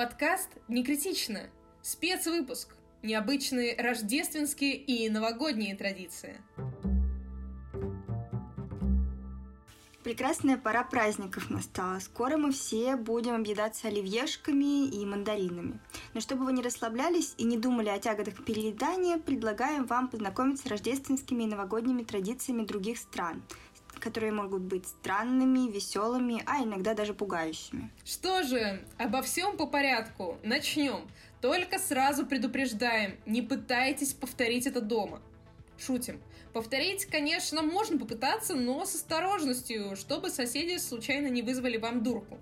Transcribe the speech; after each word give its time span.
Подкаст 0.00 0.48
«Не 0.66 0.82
критично». 0.82 1.50
Спецвыпуск. 1.82 2.74
Необычные 3.02 3.76
рождественские 3.76 4.74
и 4.74 5.10
новогодние 5.10 5.76
традиции. 5.76 6.40
Прекрасная 10.02 10.56
пора 10.56 10.84
праздников 10.84 11.50
настала. 11.50 11.98
Скоро 11.98 12.38
мы 12.38 12.50
все 12.50 12.96
будем 12.96 13.34
объедаться 13.34 13.88
оливьешками 13.88 14.88
и 14.88 15.04
мандаринами. 15.04 15.78
Но 16.14 16.22
чтобы 16.22 16.46
вы 16.46 16.54
не 16.54 16.62
расслаблялись 16.62 17.34
и 17.36 17.44
не 17.44 17.58
думали 17.58 17.90
о 17.90 17.98
тяготах 17.98 18.42
переедания, 18.42 19.18
предлагаем 19.18 19.84
вам 19.84 20.08
познакомиться 20.08 20.66
с 20.66 20.70
рождественскими 20.70 21.42
и 21.42 21.46
новогодними 21.46 22.04
традициями 22.04 22.64
других 22.64 22.96
стран, 22.96 23.42
которые 24.00 24.32
могут 24.32 24.62
быть 24.62 24.86
странными, 24.86 25.70
веселыми, 25.70 26.42
а 26.46 26.62
иногда 26.64 26.94
даже 26.94 27.14
пугающими. 27.14 27.90
Что 28.04 28.42
же, 28.42 28.84
обо 28.98 29.22
всем 29.22 29.56
по 29.56 29.66
порядку. 29.66 30.38
Начнем. 30.42 31.08
Только 31.40 31.78
сразу 31.78 32.26
предупреждаем, 32.26 33.16
не 33.26 33.42
пытайтесь 33.42 34.12
повторить 34.12 34.66
это 34.66 34.80
дома. 34.80 35.22
Шутим. 35.78 36.20
Повторить, 36.52 37.06
конечно, 37.06 37.62
можно 37.62 37.96
попытаться, 37.96 38.54
но 38.54 38.84
с 38.84 38.96
осторожностью, 38.96 39.94
чтобы 39.94 40.30
соседи 40.30 40.78
случайно 40.78 41.28
не 41.28 41.42
вызвали 41.42 41.76
вам 41.76 42.02
дурку. 42.02 42.38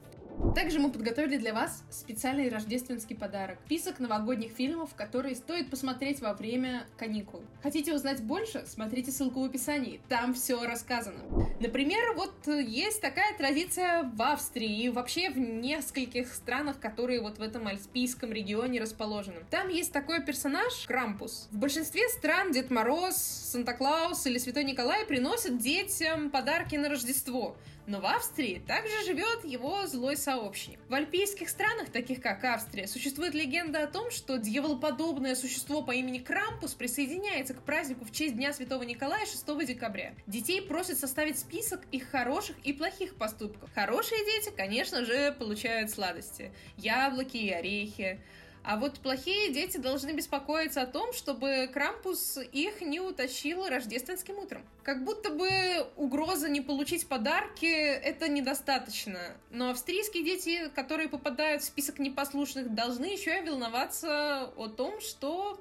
Также 0.55 0.78
мы 0.78 0.91
подготовили 0.91 1.37
для 1.37 1.52
вас 1.52 1.84
специальный 1.91 2.48
рождественский 2.48 3.16
подарок. 3.16 3.59
Список 3.66 3.98
новогодних 4.01 4.52
фильмов, 4.52 4.95
которые 4.95 5.34
стоит 5.34 5.70
посмотреть 5.70 6.20
во 6.20 6.33
время 6.33 6.87
каникул. 6.97 7.42
Хотите 7.62 7.95
узнать 7.95 8.23
больше? 8.23 8.64
Смотрите 8.66 9.11
ссылку 9.11 9.41
в 9.41 9.45
описании. 9.45 10.01
Там 10.09 10.34
все 10.34 10.64
рассказано. 10.64 11.19
Например, 11.61 12.14
вот 12.14 12.34
есть 12.47 13.01
такая 13.01 13.37
традиция 13.37 14.05
в 14.05 14.23
Австрии 14.23 14.84
и 14.84 14.88
вообще 14.88 15.30
в 15.30 15.38
нескольких 15.38 16.33
странах, 16.34 16.80
которые 16.80 17.20
вот 17.20 17.39
в 17.39 17.42
этом 17.42 17.66
альпийском 17.66 18.33
регионе 18.33 18.80
расположены. 18.80 19.39
Там 19.50 19.69
есть 19.69 19.92
такой 19.92 20.23
персонаж 20.25 20.86
Крампус. 20.86 21.48
В 21.50 21.58
большинстве 21.58 22.08
стран 22.08 22.52
Дед 22.52 22.70
Мороз, 22.70 23.17
Санта-Клаус 23.17 24.27
или 24.27 24.39
Святой 24.39 24.64
Николай 24.64 25.05
приносят 25.05 25.58
детям 25.58 26.30
подарки 26.30 26.77
на 26.77 26.89
Рождество. 26.89 27.56
Но 27.89 28.03
в 28.03 28.06
Австрии 28.06 28.62
также 28.67 29.03
живет 29.06 29.47
его 29.47 29.86
злой 29.86 30.19
сообщник. 30.19 30.78
В 30.91 30.94
альпийских 30.94 31.48
странах, 31.48 31.89
таких 31.89 32.20
как 32.20 32.45
Австрия, 32.45 32.86
существует 32.86 33.33
легенда 33.33 33.83
о 33.83 33.86
том, 33.86 34.11
что 34.11 34.36
дьяволоподобное 34.36 35.34
существо 35.34 35.80
по 35.80 35.92
имени 35.92 36.19
Крампус 36.19 36.75
присоединяется 36.75 37.55
к 37.55 37.62
празднику 37.62 38.05
в 38.05 38.12
честь 38.12 38.36
Дня 38.36 38.53
Святого 38.53 38.83
Николая 38.83 39.25
6 39.25 39.67
декабря. 39.67 40.12
Детей 40.27 40.61
просят 40.61 40.98
составить 40.98 41.39
список 41.39 41.80
их 41.91 42.11
хороших 42.11 42.56
и 42.62 42.75
плохих 42.75 43.14
поступков. 43.14 43.70
Хорошие 43.75 44.23
дети, 44.23 44.52
конечно 44.55 45.06
же, 45.06 45.33
получают 45.39 45.91
сладости. 45.91 46.52
Яблоки 46.77 47.39
и 47.39 47.48
орехи. 47.48 48.20
А 48.69 48.77
вот 48.77 49.00
плохие 49.00 49.50
дети 49.50 49.78
должны 49.78 50.11
беспокоиться 50.11 50.83
о 50.83 50.86
том, 50.86 51.14
чтобы 51.14 51.70
Крампус 51.72 52.36
их 52.52 52.83
не 52.83 53.00
утащил 53.00 53.66
рождественским 53.66 54.36
утром. 54.36 54.62
Как 54.83 55.05
будто 55.05 55.30
бы 55.30 55.48
угроза 55.97 56.50
не 56.50 56.61
получить 56.61 57.08
подарки— 57.08 57.64
это 57.64 58.28
недостаточно. 58.28 59.19
Но 59.48 59.70
австрийские 59.70 60.22
дети, 60.22 60.69
которые 60.74 61.08
попадают 61.08 61.62
в 61.62 61.64
список 61.64 61.98
непослушных, 61.98 62.74
должны 62.74 63.06
еще 63.06 63.39
и 63.39 63.48
волноваться 63.48 64.52
о 64.55 64.69
том, 64.69 65.00
что 65.00 65.58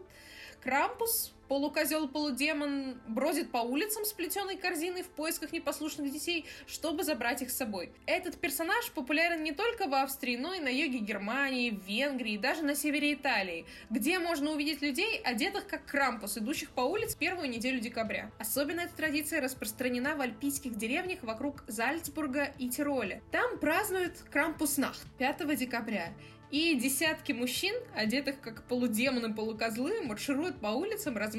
Крампус 0.61 1.31
Полукозел-полудемон 1.47 2.99
бродит 3.07 3.51
по 3.51 3.59
улицам 3.59 4.05
с 4.05 4.13
плетеной 4.13 4.57
корзиной 4.57 5.03
в 5.03 5.09
поисках 5.09 5.51
непослушных 5.53 6.11
детей, 6.11 6.45
чтобы 6.65 7.03
забрать 7.03 7.41
их 7.41 7.51
с 7.51 7.57
собой. 7.57 7.91
Этот 8.05 8.39
персонаж 8.39 8.91
популярен 8.91 9.43
не 9.43 9.53
только 9.53 9.87
в 9.87 9.93
Австрии, 9.93 10.35
но 10.35 10.53
и 10.53 10.59
на 10.59 10.67
юге 10.67 10.99
Германии, 10.99 11.71
в 11.71 11.83
Венгрии, 11.85 12.37
даже 12.37 12.63
на 12.63 12.75
севере 12.75 13.13
Италии, 13.13 13.65
где 13.89 14.19
можно 14.19 14.51
увидеть 14.51 14.81
людей, 14.81 15.19
одетых 15.23 15.67
как 15.67 15.85
Крампус, 15.85 16.37
идущих 16.37 16.69
по 16.71 16.81
улице 16.81 17.17
первую 17.17 17.49
неделю 17.49 17.79
декабря. 17.79 18.31
Особенно 18.39 18.81
эта 18.81 18.95
традиция 18.95 19.41
распространена 19.41 20.15
в 20.15 20.21
альпийских 20.21 20.75
деревнях 20.75 21.23
вокруг 21.23 21.63
Зальцбурга 21.67 22.53
и 22.57 22.69
Тироля. 22.69 23.21
Там 23.31 23.57
празднуют 23.59 24.13
Крампуснахт 24.31 25.05
5 25.17 25.55
декабря. 25.57 26.13
И 26.49 26.75
десятки 26.75 27.33
мужчин, 27.33 27.75
одетых 27.93 28.39
как 28.39 28.63
полудемоны, 28.63 29.33
полукозлы, 29.33 30.01
маршируют 30.03 30.61
по 30.61 30.67
улицам, 30.67 31.17
размахивая 31.17 31.36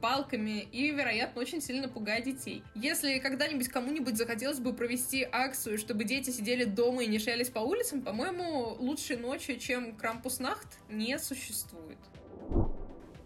палками 0.00 0.66
и, 0.72 0.90
вероятно, 0.90 1.40
очень 1.40 1.60
сильно 1.60 1.88
пугая 1.88 2.20
детей. 2.20 2.62
Если 2.74 3.18
когда-нибудь 3.18 3.68
кому-нибудь 3.68 4.16
захотелось 4.16 4.58
бы 4.58 4.72
провести 4.72 5.26
акцию, 5.30 5.78
чтобы 5.78 6.04
дети 6.04 6.30
сидели 6.30 6.64
дома 6.64 7.04
и 7.04 7.06
не 7.06 7.18
шались 7.18 7.48
по 7.48 7.60
улицам, 7.60 8.02
по-моему, 8.02 8.76
лучшей 8.78 9.16
ночи, 9.16 9.58
чем 9.58 9.96
Крампуснахт, 9.96 10.78
не 10.88 11.18
существует. 11.18 11.98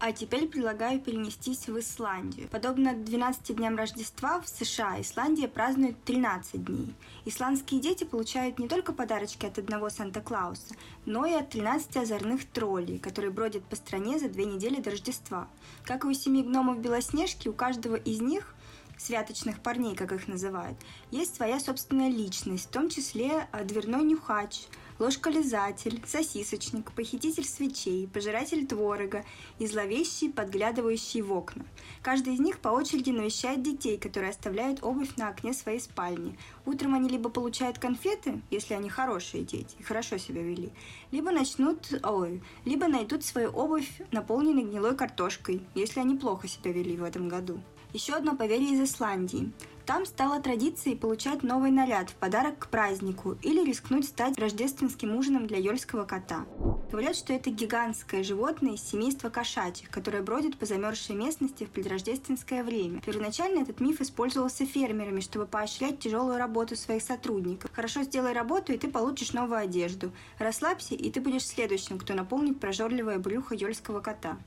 А 0.03 0.13
теперь 0.13 0.47
предлагаю 0.47 0.99
перенестись 0.99 1.67
в 1.67 1.77
Исландию. 1.77 2.49
Подобно 2.49 2.95
12 2.95 3.55
дням 3.55 3.77
Рождества 3.77 4.41
в 4.41 4.47
США, 4.49 4.99
Исландия 4.99 5.47
празднует 5.47 5.95
13 6.05 6.65
дней. 6.65 6.95
Исландские 7.25 7.79
дети 7.79 8.03
получают 8.03 8.57
не 8.57 8.67
только 8.67 8.93
подарочки 8.93 9.45
от 9.45 9.59
одного 9.59 9.91
Санта-Клауса, 9.91 10.73
но 11.05 11.27
и 11.27 11.33
от 11.33 11.51
13 11.51 11.97
озорных 11.97 12.47
троллей, 12.47 12.97
которые 12.97 13.29
бродят 13.29 13.63
по 13.65 13.75
стране 13.75 14.17
за 14.17 14.27
две 14.27 14.45
недели 14.45 14.81
до 14.81 14.89
Рождества. 14.89 15.47
Как 15.83 16.03
и 16.03 16.07
у 16.07 16.13
семи 16.13 16.41
гномов 16.41 16.79
Белоснежки, 16.79 17.47
у 17.47 17.53
каждого 17.53 17.95
из 17.95 18.21
них 18.21 18.55
святочных 18.97 19.59
парней, 19.59 19.95
как 19.95 20.13
их 20.13 20.27
называют, 20.27 20.79
есть 21.11 21.35
своя 21.35 21.59
собственная 21.59 22.09
личность, 22.09 22.65
в 22.65 22.71
том 22.71 22.89
числе 22.89 23.47
а, 23.51 23.63
дверной 23.63 24.01
нюхач– 24.01 24.61
ложколизатель, 25.01 25.99
сосисочник, 26.05 26.91
похититель 26.91 27.43
свечей, 27.43 28.07
пожиратель 28.07 28.67
творога 28.67 29.25
и 29.57 29.65
зловещий, 29.65 30.29
подглядывающий 30.31 31.21
в 31.21 31.33
окна. 31.33 31.65
Каждый 32.03 32.35
из 32.35 32.39
них 32.39 32.59
по 32.59 32.69
очереди 32.69 33.09
навещает 33.09 33.63
детей, 33.63 33.97
которые 33.97 34.29
оставляют 34.29 34.83
обувь 34.83 35.15
на 35.17 35.29
окне 35.29 35.53
своей 35.53 35.79
спальни. 35.79 36.37
Утром 36.67 36.93
они 36.93 37.09
либо 37.09 37.29
получают 37.29 37.79
конфеты, 37.79 38.41
если 38.51 38.75
они 38.75 38.89
хорошие 38.89 39.43
дети 39.43 39.75
и 39.79 39.83
хорошо 39.83 40.17
себя 40.17 40.43
вели, 40.43 40.71
либо 41.09 41.31
начнут, 41.31 41.91
ой, 42.03 42.43
либо 42.65 42.87
найдут 42.87 43.25
свою 43.25 43.49
обувь, 43.49 43.89
наполненной 44.11 44.63
гнилой 44.63 44.95
картошкой, 44.95 45.65
если 45.73 45.99
они 45.99 46.15
плохо 46.15 46.47
себя 46.47 46.71
вели 46.71 46.95
в 46.95 47.03
этом 47.03 47.27
году. 47.27 47.59
Еще 47.93 48.13
одно 48.13 48.35
поверье 48.35 48.73
из 48.73 48.81
Исландии. 48.81 49.51
Там 49.85 50.05
стало 50.05 50.41
традицией 50.41 50.95
получать 50.95 51.43
новый 51.43 51.71
наряд 51.71 52.09
в 52.09 52.15
подарок 52.15 52.59
к 52.59 52.67
празднику 52.69 53.37
или 53.41 53.65
рискнуть 53.65 54.05
стать 54.05 54.39
рождественским 54.39 55.13
ужином 55.15 55.47
для 55.47 55.57
ёльского 55.57 56.05
кота. 56.05 56.45
Говорят, 56.89 57.17
что 57.17 57.33
это 57.33 57.49
гигантское 57.49 58.23
животное 58.23 58.75
из 58.75 58.83
семейства 58.83 59.29
кошачьих, 59.29 59.89
которое 59.89 60.21
бродит 60.21 60.57
по 60.57 60.65
замерзшей 60.65 61.15
местности 61.15 61.65
в 61.65 61.69
предрождественское 61.69 62.63
время. 62.63 63.01
Первоначально 63.01 63.63
этот 63.63 63.81
миф 63.81 63.99
использовался 63.99 64.65
фермерами, 64.65 65.19
чтобы 65.19 65.45
поощрять 65.45 65.99
тяжелую 65.99 66.37
работу 66.37 66.77
своих 66.77 67.01
сотрудников. 67.01 67.71
Хорошо 67.73 68.03
сделай 68.03 68.31
работу, 68.31 68.71
и 68.71 68.77
ты 68.77 68.89
получишь 68.89 69.33
новую 69.33 69.59
одежду. 69.59 70.13
Расслабься, 70.37 70.95
и 70.95 71.11
ты 71.11 71.19
будешь 71.19 71.45
следующим, 71.45 71.97
кто 71.97 72.13
наполнит 72.13 72.59
прожорливое 72.61 73.19
брюхо 73.19 73.55
ёльского 73.55 73.99
кота. 73.99 74.37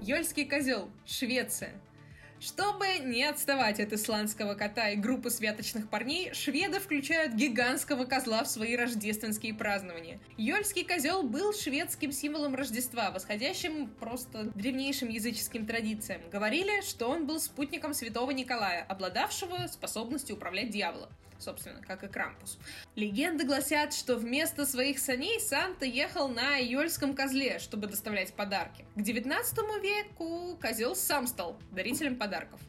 Ёльский 0.00 0.44
козел, 0.44 0.88
Швеция. 1.06 1.74
Чтобы 2.44 2.98
не 3.04 3.22
отставать 3.22 3.78
от 3.78 3.92
исландского 3.92 4.54
кота 4.54 4.88
и 4.88 4.96
группы 4.96 5.30
святочных 5.30 5.88
парней, 5.88 6.34
шведы 6.34 6.80
включают 6.80 7.34
гигантского 7.34 8.04
козла 8.04 8.42
в 8.42 8.48
свои 8.48 8.74
рождественские 8.74 9.54
празднования. 9.54 10.18
Йольский 10.36 10.84
козел 10.84 11.22
был 11.22 11.52
шведским 11.52 12.10
символом 12.10 12.56
Рождества, 12.56 13.12
восходящим 13.12 13.86
просто 13.86 14.50
древнейшим 14.56 15.08
языческим 15.08 15.66
традициям. 15.66 16.20
Говорили, 16.32 16.80
что 16.80 17.06
он 17.06 17.26
был 17.26 17.38
спутником 17.38 17.94
святого 17.94 18.32
Николая, 18.32 18.82
обладавшего 18.88 19.68
способностью 19.68 20.34
управлять 20.34 20.70
дьяволом 20.70 21.10
собственно, 21.42 21.80
как 21.82 22.04
и 22.04 22.08
Крампус. 22.08 22.58
Легенды 22.94 23.44
гласят, 23.44 23.92
что 23.92 24.16
вместо 24.16 24.64
своих 24.64 24.98
саней 24.98 25.40
Санта 25.40 25.84
ехал 25.84 26.28
на 26.28 26.56
Йольском 26.56 27.14
козле, 27.14 27.58
чтобы 27.58 27.86
доставлять 27.86 28.32
подарки. 28.32 28.84
К 28.94 29.02
19 29.02 29.58
веку 29.82 30.56
козел 30.60 30.94
сам 30.94 31.26
стал 31.26 31.58
дарителем 31.72 32.16
подарков. 32.16 32.60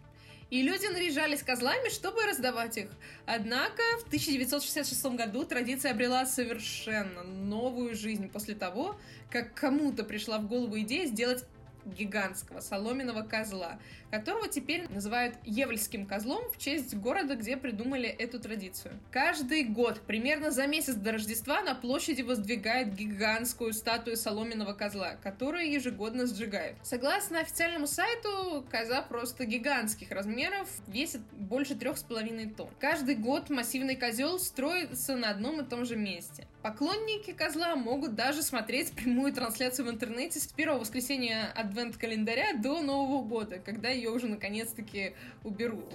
И 0.49 0.61
люди 0.61 0.85
наряжались 0.85 1.41
козлами, 1.41 1.89
чтобы 1.89 2.25
раздавать 2.25 2.77
их. 2.77 2.89
Однако 3.25 3.81
в 4.01 4.07
1966 4.07 5.05
году 5.15 5.45
традиция 5.45 5.91
обрела 5.91 6.27
совершенно 6.27 7.23
новую 7.23 7.95
жизнь 7.95 8.29
после 8.29 8.53
того, 8.53 8.95
как 9.31 9.55
кому-то 9.55 10.03
пришла 10.03 10.37
в 10.37 10.47
голову 10.47 10.79
идея 10.81 11.07
сделать 11.07 11.43
гигантского 11.85 12.59
соломенного 12.59 13.23
козла, 13.23 13.79
которого 14.11 14.47
теперь 14.47 14.87
называют 14.89 15.35
Евльским 15.43 16.05
козлом 16.05 16.43
в 16.51 16.57
честь 16.57 16.95
города, 16.95 17.35
где 17.35 17.57
придумали 17.57 18.07
эту 18.07 18.39
традицию. 18.39 18.99
Каждый 19.11 19.63
год, 19.63 20.01
примерно 20.01 20.51
за 20.51 20.67
месяц 20.67 20.95
до 20.95 21.13
Рождества, 21.13 21.61
на 21.61 21.75
площади 21.75 22.21
воздвигают 22.21 22.89
гигантскую 22.89 23.73
статую 23.73 24.17
соломенного 24.17 24.73
козла, 24.73 25.15
которую 25.23 25.71
ежегодно 25.71 26.27
сжигают. 26.27 26.77
Согласно 26.83 27.39
официальному 27.39 27.87
сайту, 27.87 28.65
коза 28.69 29.01
просто 29.01 29.45
гигантских 29.45 30.11
размеров, 30.11 30.69
весит 30.87 31.21
больше 31.31 31.75
трех 31.75 31.97
с 31.97 32.03
половиной 32.03 32.49
тонн. 32.49 32.69
Каждый 32.79 33.15
год 33.15 33.49
массивный 33.49 33.95
козел 33.95 34.39
строится 34.39 35.15
на 35.15 35.29
одном 35.29 35.61
и 35.61 35.65
том 35.65 35.85
же 35.85 35.95
месте. 35.95 36.47
Поклонники 36.61 37.33
козла 37.33 37.75
могут 37.75 38.15
даже 38.15 38.41
смотреть 38.41 38.93
прямую 38.93 39.33
трансляцию 39.33 39.87
в 39.87 39.89
интернете 39.89 40.39
с 40.39 40.47
первого 40.47 40.79
воскресенья 40.79 41.51
адвент-календаря 41.73 42.53
до 42.53 42.81
Нового 42.81 43.23
года, 43.23 43.57
когда 43.57 43.89
ее 43.89 44.11
уже 44.11 44.27
наконец-таки 44.27 45.13
уберут. 45.43 45.85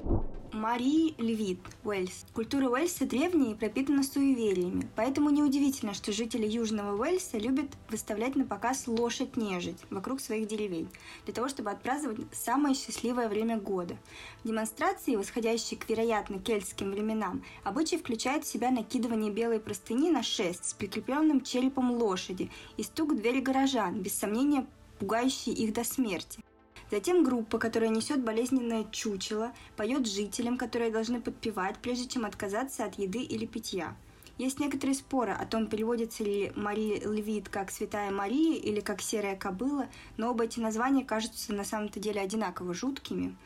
Мари 0.53 1.15
Львит, 1.19 1.61
Уэльс. 1.85 2.25
Культура 2.33 2.69
Уэльса 2.69 3.05
древняя 3.05 3.53
и 3.53 3.55
пропитана 3.55 4.03
суевериями, 4.03 4.89
поэтому 4.97 5.31
неудивительно, 5.31 5.95
что 5.95 6.11
жители 6.11 6.47
Южного 6.47 6.97
Уэльса 6.97 7.39
любят 7.39 7.67
выставлять 7.91 8.35
на 8.35 8.45
показ 8.45 8.89
лошадь-нежить 8.89 9.77
вокруг 9.91 10.21
своих 10.21 10.49
деревень, 10.49 10.89
для 11.27 11.35
того, 11.35 11.49
чтобы 11.49 11.71
отпраздновать 11.71 12.21
самое 12.33 12.75
счастливое 12.75 13.29
время 13.29 13.59
года. 13.59 13.97
Демонстрации, 14.43 15.17
восходящие 15.17 15.79
к, 15.79 15.89
вероятно, 15.89 16.41
кельтским 16.41 16.91
временам, 16.91 17.45
обычай 17.63 17.99
включает 17.99 18.45
в 18.45 18.49
себя 18.49 18.71
накидывание 18.71 19.31
белой 19.31 19.61
простыни 19.61 20.11
на 20.11 20.23
шест 20.23 20.65
с 20.65 20.73
прикрепленным 20.73 21.43
черепом 21.43 21.93
лошади 21.93 22.51
и 22.79 22.83
стук 22.83 23.13
в 23.13 23.17
двери 23.17 23.41
горожан, 23.41 24.01
без 24.01 24.15
сомнения 24.15 24.67
пугающий 24.99 25.53
их 25.53 25.73
до 25.73 25.85
смерти. 25.85 26.43
Затем 26.91 27.23
группа, 27.23 27.59
которая 27.59 27.91
несет 27.91 28.25
болезненное 28.25 28.85
чучело, 28.91 29.53
поет 29.77 30.07
жителям, 30.07 30.57
которые 30.57 30.91
должны 30.91 31.21
подпевать, 31.21 31.77
прежде 31.79 32.09
чем 32.09 32.25
отказаться 32.25 32.85
от 32.85 32.99
еды 32.99 33.19
или 33.19 33.45
питья. 33.45 33.97
Есть 34.39 34.61
некоторые 34.61 34.95
споры 34.95 35.33
о 35.33 35.45
том, 35.47 35.67
переводится 35.67 36.23
ли 36.23 36.53
Мария 36.55 37.01
Левит 37.01 37.49
как 37.49 37.73
«Святая 37.73 38.13
Мария» 38.13 38.57
или 38.57 38.81
как 38.81 39.03
«Серая 39.03 39.37
кобыла», 39.37 39.89
но 40.17 40.31
оба 40.31 40.45
эти 40.45 40.61
названия 40.61 41.05
кажутся 41.05 41.53
на 41.53 41.65
самом-то 41.65 41.99
деле 41.99 42.21
одинаково 42.21 42.73
жуткими. 42.73 43.37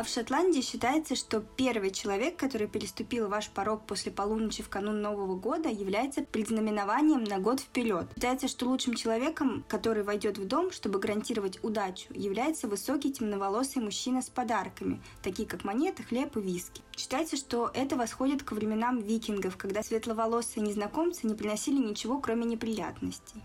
А 0.00 0.02
в 0.02 0.08
Шотландии 0.08 0.62
считается, 0.62 1.14
что 1.14 1.44
первый 1.58 1.90
человек, 1.90 2.38
который 2.38 2.68
переступил 2.68 3.28
ваш 3.28 3.50
порог 3.50 3.84
после 3.84 4.10
полуночи 4.10 4.62
в 4.62 4.70
канун 4.70 5.02
Нового 5.02 5.36
года, 5.36 5.68
является 5.68 6.22
предзнаменованием 6.22 7.22
на 7.22 7.38
год 7.38 7.60
вперед. 7.60 8.06
Считается, 8.14 8.48
что 8.48 8.64
лучшим 8.64 8.94
человеком, 8.94 9.62
который 9.68 10.02
войдет 10.02 10.38
в 10.38 10.46
дом, 10.46 10.70
чтобы 10.70 11.00
гарантировать 11.00 11.62
удачу, 11.62 12.06
является 12.14 12.66
высокий 12.66 13.12
темноволосый 13.12 13.82
мужчина 13.82 14.22
с 14.22 14.30
подарками, 14.30 15.02
такие 15.22 15.46
как 15.46 15.64
монеты, 15.64 16.02
хлеб 16.02 16.34
и 16.38 16.40
виски. 16.40 16.80
Считается, 16.96 17.36
что 17.36 17.70
это 17.74 17.96
восходит 17.96 18.42
к 18.42 18.52
временам 18.52 19.00
викингов, 19.00 19.58
когда 19.58 19.82
светловолосые 19.82 20.66
незнакомцы 20.66 21.26
не 21.26 21.34
приносили 21.34 21.76
ничего, 21.76 22.20
кроме 22.20 22.46
неприятностей. 22.46 23.44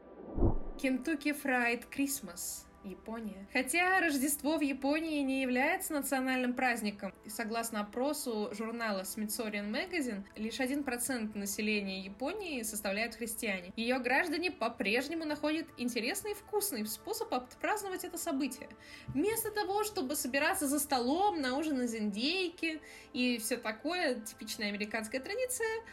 Кентукки 0.82 1.34
Фрайд 1.34 1.86
Крисмас 1.88 2.66
Япония. 2.86 3.48
Хотя 3.54 4.00
Рождество 4.00 4.58
в 4.58 4.62
Японии 4.62 5.22
не 5.22 5.42
является 5.42 5.94
национальным 5.94 6.54
праздником. 6.54 7.14
Согласно 7.28 7.82
опросу 7.82 8.50
журнала 8.54 9.02
Smithsonian 9.02 9.72
Magazine, 9.72 10.24
лишь 10.36 10.60
1% 10.60 11.38
населения 11.38 12.02
Японии 12.02 12.64
составляют 12.64 13.16
христиане. 13.16 13.74
Ее 13.76 14.00
граждане 14.00 14.52
по-прежнему 14.52 15.26
находят 15.26 15.68
интересный 15.78 16.32
и 16.32 16.36
вкусный 16.36 16.86
способ 16.86 17.34
отпраздновать 17.34 18.04
это 18.04 18.18
событие. 18.18 18.70
Вместо 19.08 19.52
того, 19.52 19.84
чтобы 19.84 20.16
собираться 20.16 20.68
за 20.68 20.80
столом 20.80 21.42
на 21.42 21.58
ужин 21.58 21.82
из 21.82 21.96
индейки 21.96 22.82
и 23.14 23.38
все 23.38 23.58
такое, 23.58 24.16
типичная 24.22 24.70
американская 24.70 25.22
традиция, 25.22 25.84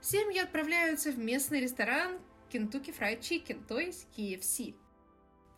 семьи 0.00 0.38
отправляются 0.38 1.12
в 1.12 1.18
местный 1.18 1.60
ресторан 1.60 2.18
Kentucky 2.50 2.94
Fried 2.96 3.20
Chicken, 3.20 3.64
то 3.66 3.78
есть 3.78 4.06
KFC. 4.16 4.74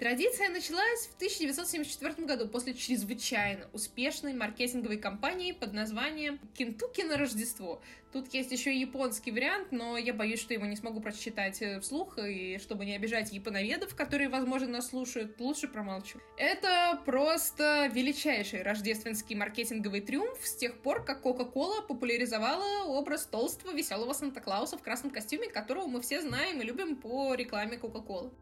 Традиция 0.02 0.49
началась 0.49 1.06
в 1.06 1.14
1974 1.14 2.26
году 2.26 2.49
после 2.49 2.75
чрезвычайно 2.75 3.69
успешной 3.72 4.34
маркетинговой 4.34 4.96
кампании 4.96 5.52
под 5.52 5.75
названием 5.75 6.40
«Кентукки 6.54 7.02
на 7.02 7.16
Рождество». 7.16 7.81
Тут 8.12 8.34
есть 8.34 8.50
еще 8.50 8.75
и 8.75 8.81
японский 8.81 9.31
вариант, 9.31 9.70
но 9.70 9.96
я 9.96 10.12
боюсь, 10.12 10.40
что 10.40 10.54
его 10.54 10.66
не 10.66 10.75
смогу 10.75 11.00
прочитать 11.00 11.62
э, 11.62 11.78
вслух, 11.78 12.19
и 12.19 12.58
чтобы 12.58 12.84
не 12.84 12.96
обижать 12.96 13.32
японоведов, 13.32 13.94
которые, 13.94 14.28
возможно, 14.28 14.66
нас 14.66 14.88
слушают, 14.88 15.38
лучше 15.38 15.69
промолчу. 15.69 16.19
Это 16.37 17.00
просто 17.06 17.88
величайший 17.94 18.62
рождественский 18.62 19.37
маркетинговый 19.37 20.00
триумф 20.00 20.44
с 20.44 20.56
тех 20.56 20.78
пор, 20.78 21.05
как 21.05 21.25
Coca-Cola 21.25 21.87
популяризовала 21.87 22.87
образ 22.87 23.25
толстого 23.26 23.72
веселого 23.72 24.14
Санта-Клауса 24.14 24.76
в 24.76 24.82
красном 24.82 25.12
костюме, 25.12 25.48
которого 25.48 25.87
мы 25.87 26.00
все 26.00 26.20
знаем 26.20 26.60
и 26.60 26.64
любим 26.64 26.96
по 26.96 27.34
рекламе 27.34 27.76
Coca-Cola. 27.76 28.32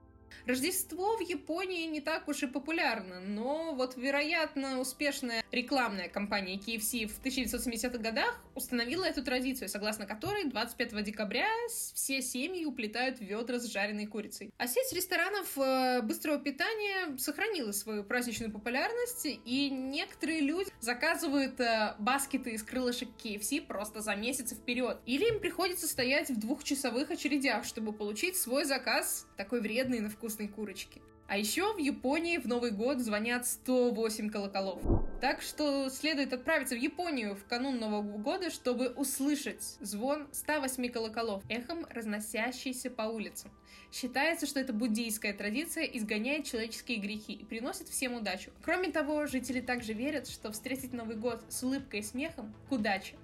Рождество 0.46 1.16
в 1.16 1.20
Японии 1.20 1.86
не 1.86 2.00
так 2.00 2.28
уж 2.28 2.42
и 2.42 2.46
популярно, 2.46 3.20
но 3.20 3.74
вот, 3.74 3.96
вероятно, 3.96 4.80
успешная 4.80 5.44
рекламная 5.52 6.08
кампания 6.08 6.56
KFC 6.56 7.06
в 7.06 7.22
1970-х 7.24 7.98
годах 7.98 8.42
установила 8.54 9.04
эту 9.04 9.22
традицию, 9.22 9.68
согласно 9.68 10.06
которой 10.06 10.44
25 10.44 11.02
декабря 11.04 11.48
все 11.68 12.22
семьи 12.22 12.64
уплетают 12.64 13.20
ведра 13.20 13.58
с 13.58 13.66
жареной 13.66 14.06
курицей. 14.06 14.52
А 14.58 14.66
сеть 14.66 14.92
ресторанов 14.92 15.56
э, 15.56 16.02
быстрого 16.02 16.38
питания 16.38 17.16
сохранила 17.18 17.72
свою 17.72 18.04
праздничную 18.04 18.52
популярность, 18.52 19.26
и 19.26 19.70
некоторые 19.70 20.40
люди 20.40 20.70
заказывают 20.80 21.60
э, 21.60 21.94
баскеты 21.98 22.52
из 22.52 22.62
крылышек 22.62 23.08
KFC 23.22 23.62
просто 23.66 24.00
за 24.00 24.14
месяц 24.14 24.52
вперед. 24.52 24.98
Или 25.06 25.28
им 25.28 25.40
приходится 25.40 25.86
стоять 25.86 26.30
в 26.30 26.38
двухчасовых 26.38 27.10
очередях, 27.10 27.64
чтобы 27.64 27.92
получить 27.92 28.36
свой 28.36 28.64
заказ, 28.64 29.26
такой 29.36 29.60
вредный 29.60 30.00
на 30.00 30.10
вкусной 30.20 30.48
курочки. 30.48 31.00
А 31.28 31.38
еще 31.38 31.72
в 31.72 31.78
Японии 31.78 32.36
в 32.36 32.46
Новый 32.46 32.72
год 32.72 32.98
звонят 32.98 33.46
108 33.46 34.28
колоколов. 34.28 34.82
Так 35.20 35.40
что 35.40 35.88
следует 35.88 36.34
отправиться 36.34 36.74
в 36.74 36.78
Японию 36.78 37.36
в 37.36 37.44
канун 37.44 37.78
Нового 37.78 38.18
года, 38.18 38.50
чтобы 38.50 38.88
услышать 38.88 39.62
звон 39.80 40.26
108 40.32 40.90
колоколов, 40.90 41.42
эхом 41.48 41.86
разносящийся 41.88 42.90
по 42.90 43.02
улицам. 43.02 43.50
Считается, 43.92 44.46
что 44.46 44.60
эта 44.60 44.74
буддийская 44.74 45.32
традиция 45.32 45.84
изгоняет 45.84 46.44
человеческие 46.44 46.98
грехи 46.98 47.32
и 47.32 47.44
приносит 47.44 47.88
всем 47.88 48.14
удачу. 48.14 48.50
Кроме 48.62 48.90
того, 48.90 49.26
жители 49.26 49.60
также 49.60 49.94
верят, 49.94 50.28
что 50.28 50.52
встретить 50.52 50.92
Новый 50.92 51.16
год 51.16 51.42
с 51.48 51.62
улыбкой 51.62 52.00
и 52.00 52.02
смехом 52.02 52.52
к 52.68 52.72
удаче. 52.72 53.14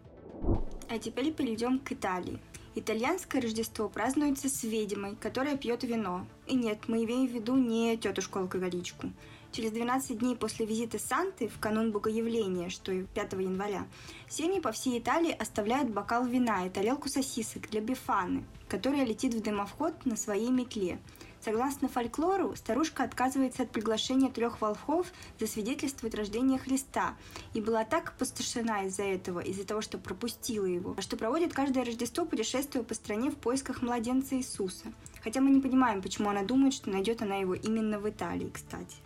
А 0.89 0.99
теперь 0.99 1.33
перейдем 1.33 1.79
к 1.81 1.93
Италии. 1.93 2.39
Итальянское 2.79 3.41
Рождество 3.41 3.89
празднуется 3.89 4.51
с 4.51 4.63
ведьмой, 4.63 5.17
которая 5.17 5.57
пьет 5.57 5.83
вино. 5.83 6.27
И 6.47 6.55
нет, 6.55 6.81
мы 6.89 7.05
имеем 7.05 7.27
в 7.27 7.33
виду 7.33 7.57
не 7.57 7.97
тетушку-алкоголичку. 7.97 9.13
Через 9.51 9.71
12 9.71 10.19
дней 10.19 10.37
после 10.37 10.67
визита 10.67 10.99
Санты 10.99 11.49
в 11.49 11.59
канун 11.59 11.91
Богоявления, 11.91 12.69
что 12.69 12.93
и 12.93 13.05
5 13.05 13.33
января, 13.33 13.87
семьи 14.29 14.61
по 14.61 14.73
всей 14.73 14.99
Италии 14.99 15.33
оставляют 15.33 15.89
бокал 15.89 16.27
вина 16.27 16.67
и 16.67 16.69
тарелку 16.69 17.09
сосисок 17.09 17.71
для 17.71 17.81
Бифаны, 17.81 18.45
которая 18.69 19.07
летит 19.07 19.33
в 19.33 19.41
дымовход 19.41 20.05
на 20.05 20.17
своей 20.17 20.51
метле– 20.51 20.99
Согласно 21.41 21.89
фольклору, 21.89 22.57
старушка 22.57 23.05
отказывается 23.05 23.63
от 23.63 23.71
приглашения 23.71 24.31
трех 24.31 24.61
волхов 24.61 25.07
засвидетельствовать 25.39 26.15
рождение 26.15 26.59
Христа 26.59 27.15
и 27.55 27.61
была 27.61 27.85
так 27.85 28.11
опустошена 28.11 28.87
из-за 28.87 29.05
этого, 29.05 29.41
из-за 29.41 29.65
того, 29.65 29.81
что 29.81 29.99
пропустила 29.99 30.67
его, 30.67 30.97
что 31.01 31.17
проводит 31.17 31.53
каждое 31.53 31.85
Рождество 31.85 32.25
путешествуя 32.25 32.83
по 32.83 32.95
стране 32.95 33.31
в 33.31 33.37
поисках 33.37 33.83
младенца 33.83 34.37
Иисуса. 34.37 34.93
Хотя 35.23 35.41
мы 35.41 35.51
не 35.51 35.61
понимаем, 35.61 36.03
почему 36.03 36.31
она 36.31 36.43
думает, 36.43 36.75
что 36.75 36.91
найдет 36.91 37.23
она 37.23 37.37
его 37.37 37.55
именно 37.55 37.99
в 37.99 38.09
Италии, 38.09 38.51
кстати. 38.53 39.06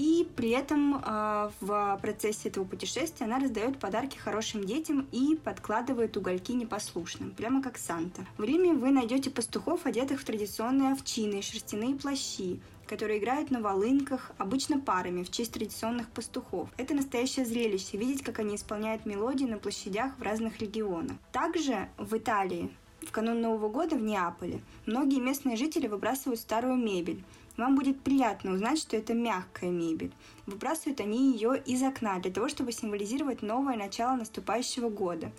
И 0.00 0.26
при 0.34 0.48
этом 0.48 0.96
э, 0.96 1.50
в 1.60 1.98
процессе 2.00 2.48
этого 2.48 2.64
путешествия 2.64 3.26
она 3.26 3.38
раздает 3.38 3.78
подарки 3.78 4.16
хорошим 4.16 4.64
детям 4.64 5.06
и 5.12 5.36
подкладывает 5.36 6.16
угольки 6.16 6.52
непослушным, 6.52 7.32
прямо 7.32 7.62
как 7.62 7.76
Санта. 7.76 8.24
В 8.38 8.44
Риме 8.44 8.72
вы 8.72 8.92
найдете 8.92 9.28
пастухов, 9.28 9.84
одетых 9.84 10.22
в 10.22 10.24
традиционные 10.24 10.92
овчины 10.92 11.40
и 11.40 11.42
шерстяные 11.42 11.96
плащи, 11.96 12.62
которые 12.86 13.18
играют 13.18 13.50
на 13.50 13.60
волынках, 13.60 14.32
обычно 14.38 14.80
парами, 14.80 15.22
в 15.22 15.30
честь 15.30 15.52
традиционных 15.52 16.08
пастухов. 16.08 16.70
Это 16.78 16.94
настоящее 16.94 17.44
зрелище, 17.44 17.98
видеть, 17.98 18.22
как 18.22 18.38
они 18.38 18.56
исполняют 18.56 19.04
мелодии 19.04 19.44
на 19.44 19.58
площадях 19.58 20.16
в 20.16 20.22
разных 20.22 20.60
регионах. 20.60 21.18
Также 21.30 21.90
в 21.98 22.16
Италии 22.16 22.70
в 23.02 23.12
канун 23.12 23.40
Нового 23.40 23.68
года 23.68 23.96
в 23.96 24.02
Неаполе 24.02 24.62
многие 24.86 25.20
местные 25.20 25.56
жители 25.56 25.88
выбрасывают 25.88 26.40
старую 26.40 26.76
мебель, 26.76 27.22
вам 27.56 27.76
будет 27.76 28.00
приятно 28.00 28.52
узнать, 28.52 28.78
что 28.78 28.96
это 28.96 29.14
мягкая 29.14 29.70
мебель. 29.70 30.12
Выбрасывают 30.46 31.00
они 31.00 31.32
ее 31.32 31.62
из 31.64 31.82
окна 31.82 32.18
для 32.18 32.30
того, 32.30 32.48
чтобы 32.48 32.72
символизировать 32.72 33.42
новое 33.42 33.76
начало 33.76 34.16
наступающего 34.16 34.88
года. 34.88 35.32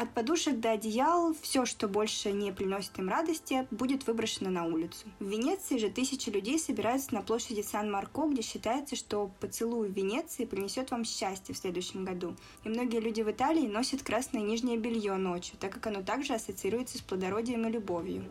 От 0.00 0.14
подушек 0.14 0.60
до 0.60 0.70
одеял 0.70 1.34
все, 1.42 1.66
что 1.66 1.86
больше 1.86 2.32
не 2.32 2.52
приносит 2.52 2.98
им 2.98 3.10
радости, 3.10 3.66
будет 3.70 4.06
выброшено 4.06 4.48
на 4.48 4.64
улицу. 4.64 5.06
В 5.18 5.28
Венеции 5.28 5.76
же 5.76 5.90
тысячи 5.90 6.30
людей 6.30 6.58
собираются 6.58 7.12
на 7.12 7.20
площади 7.20 7.60
Сан-Марко, 7.60 8.26
где 8.26 8.40
считается, 8.40 8.96
что 8.96 9.30
поцелуй 9.40 9.90
в 9.90 9.92
Венеции 9.92 10.46
принесет 10.46 10.90
вам 10.90 11.04
счастье 11.04 11.54
в 11.54 11.58
следующем 11.58 12.06
году. 12.06 12.34
И 12.64 12.70
многие 12.70 13.00
люди 13.00 13.20
в 13.20 13.30
Италии 13.30 13.66
носят 13.66 14.02
красное 14.02 14.40
нижнее 14.40 14.78
белье 14.78 15.16
ночью, 15.16 15.58
так 15.60 15.70
как 15.74 15.88
оно 15.88 16.00
также 16.00 16.32
ассоциируется 16.32 16.96
с 16.96 17.02
плодородием 17.02 17.68
и 17.68 17.70
любовью. 17.70 18.24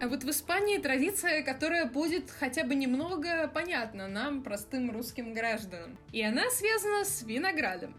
А 0.00 0.06
вот 0.06 0.22
в 0.22 0.30
Испании 0.30 0.78
традиция, 0.78 1.42
которая 1.42 1.86
будет 1.86 2.30
хотя 2.30 2.62
бы 2.62 2.76
немного 2.76 3.50
понятна 3.52 4.06
нам, 4.06 4.44
простым 4.44 4.92
русским 4.92 5.34
гражданам. 5.34 5.98
И 6.12 6.22
она 6.22 6.48
связана 6.50 7.04
с 7.04 7.24
виноградом. 7.24 7.96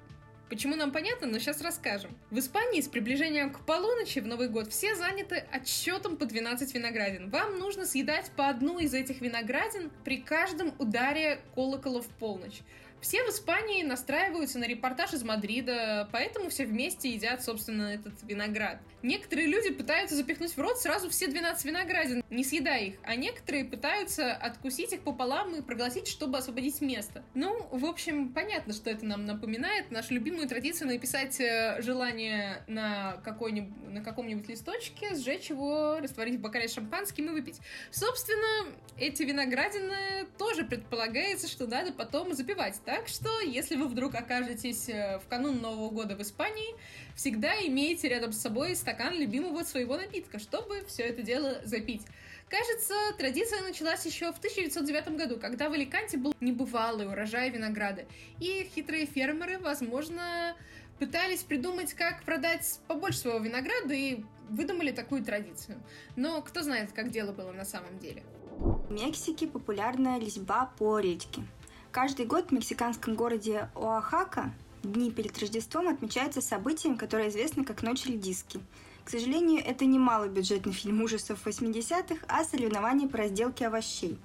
Почему 0.52 0.76
нам 0.76 0.92
понятно, 0.92 1.28
но 1.28 1.40
сейчас 1.40 1.62
расскажем. 1.62 2.12
В 2.30 2.38
Испании 2.38 2.82
с 2.82 2.90
приближением 2.90 3.54
к 3.54 3.66
полуночи 3.66 4.20
в 4.20 4.28
Новый 4.28 4.50
год 4.50 4.70
все 4.70 4.96
заняты 4.96 5.46
отсчетом 5.50 6.18
по 6.18 6.26
12 6.26 6.74
виноградин. 6.74 7.30
Вам 7.30 7.58
нужно 7.58 7.86
съедать 7.86 8.30
по 8.36 8.50
одну 8.50 8.78
из 8.78 8.94
этих 8.94 9.22
виноградин 9.22 9.90
при 10.04 10.18
каждом 10.18 10.74
ударе 10.78 11.40
колокола 11.56 12.02
в 12.02 12.10
полночь. 12.10 12.64
Все 13.00 13.24
в 13.24 13.30
Испании 13.30 13.84
настраиваются 13.84 14.60
на 14.60 14.66
репортаж 14.66 15.14
из 15.14 15.24
Мадрида, 15.24 16.10
поэтому 16.12 16.50
все 16.50 16.66
вместе 16.66 17.10
едят, 17.10 17.42
собственно, 17.42 17.84
этот 17.84 18.22
виноград. 18.24 18.80
Некоторые 19.04 19.48
люди 19.48 19.72
пытаются 19.72 20.16
запихнуть 20.16 20.52
в 20.52 20.60
рот 20.60 20.80
сразу 20.80 21.10
все 21.10 21.28
12 21.28 21.66
виноградин, 21.66 22.24
не 22.30 22.44
съедая 22.44 22.86
их, 22.86 22.96
а 23.04 23.16
некоторые 23.16 23.66
пытаются 23.66 24.34
откусить 24.34 24.94
их 24.94 25.02
пополам 25.02 25.56
и 25.56 25.62
проглотить, 25.62 26.08
чтобы 26.08 26.38
освободить 26.38 26.82
место. 26.82 27.24
Ну, 27.34 27.68
в 27.72 27.86
общем, 27.86 28.30
понятно, 28.30 28.74
что 28.74 28.90
это 28.90 29.06
нам 29.06 29.26
напоминает 29.26 29.92
нашу 29.92 30.14
любимую 30.14 30.48
традицию 30.48 30.88
написать 30.88 31.40
э, 31.40 31.82
желание 31.82 32.64
на, 32.68 33.18
какой-нибудь, 33.24 33.92
на 33.92 34.04
каком-нибудь 34.04 34.48
листочке, 34.48 35.16
сжечь 35.16 35.50
его, 35.50 35.98
растворить 36.00 36.36
в 36.36 36.42
бокале 36.42 36.68
шампанским 36.68 37.26
и 37.26 37.30
выпить. 37.30 37.60
Собственно, 37.90 38.72
эти 38.98 39.24
виноградины 39.24 40.28
тоже 40.38 40.64
предполагается, 40.64 41.48
что 41.48 41.66
надо 41.66 41.92
потом 41.92 42.34
запивать. 42.34 42.80
Так 42.86 43.08
что, 43.08 43.42
если 43.42 43.76
вы 43.76 43.88
вдруг 43.88 44.16
окажетесь 44.16 44.90
э, 44.90 45.20
в 45.20 45.28
канун 45.28 45.60
Нового 45.60 45.90
года 45.90 46.16
в 46.16 46.22
Испании, 46.22 46.76
всегда 47.16 47.54
имейте 47.66 48.10
рядом 48.10 48.32
с 48.32 48.42
собой 48.42 48.76
стакан 48.76 49.14
любимого 49.14 49.64
своего 49.64 49.98
напитка, 49.98 50.40
чтобы 50.40 50.84
все 50.88 51.04
это 51.04 51.22
дело 51.22 51.62
запить. 51.64 52.02
Кажется, 52.50 52.94
традиция 53.18 53.62
началась 53.62 54.06
еще 54.06 54.34
в 54.34 54.38
1909 54.38 55.16
году, 55.16 55.38
когда 55.40 55.70
в 55.70 55.74
Аликанте 55.74 56.18
был 56.18 56.36
небывалый 56.42 57.08
урожай 57.08 57.50
винограда. 57.50 58.06
И 58.40 58.70
хитрые 58.76 59.06
фермеры, 59.06 59.58
возможно, 59.58 60.56
пытались 61.00 61.44
придумать, 61.44 61.94
как 61.94 62.24
продать 62.24 62.80
побольше 62.88 63.20
своего 63.20 63.40
винограда 63.40 63.94
и 63.94 64.26
выдумали 64.50 64.92
такую 64.92 65.24
традицию. 65.24 65.82
Но 66.18 66.42
кто 66.42 66.62
знает, 66.62 66.92
как 66.92 67.10
дело 67.10 67.32
было 67.32 67.54
на 67.54 67.64
самом 67.64 67.98
деле. 68.00 68.22
В 68.58 68.92
Мексике 68.92 69.48
популярная 69.48 70.20
резьба 70.20 70.72
по 70.78 71.00
речке. 71.00 71.44
Каждый 71.92 72.26
год 72.26 72.50
в 72.50 72.52
мексиканском 72.52 73.16
городе 73.16 73.70
Оахака 73.76 74.54
дни 74.84 75.12
перед 75.12 75.38
Рождеством 75.40 75.88
отмечается 75.88 76.42
событием, 76.42 76.98
которое 76.98 77.30
известно 77.30 77.64
как 77.64 77.84
Ночь 77.84 78.06
редиски. 78.06 78.60
К 79.04 79.10
сожалению, 79.10 79.64
это 79.66 79.86
не 79.86 79.98
малобюджетный 79.98 80.74
фильм 80.74 81.02
ужасов 81.02 81.46
80-х, 81.46 82.24
а 82.28 82.44
соревнование 82.44 83.10
по 83.10 83.18
разделке 83.18 83.66
овощей. 83.68 84.18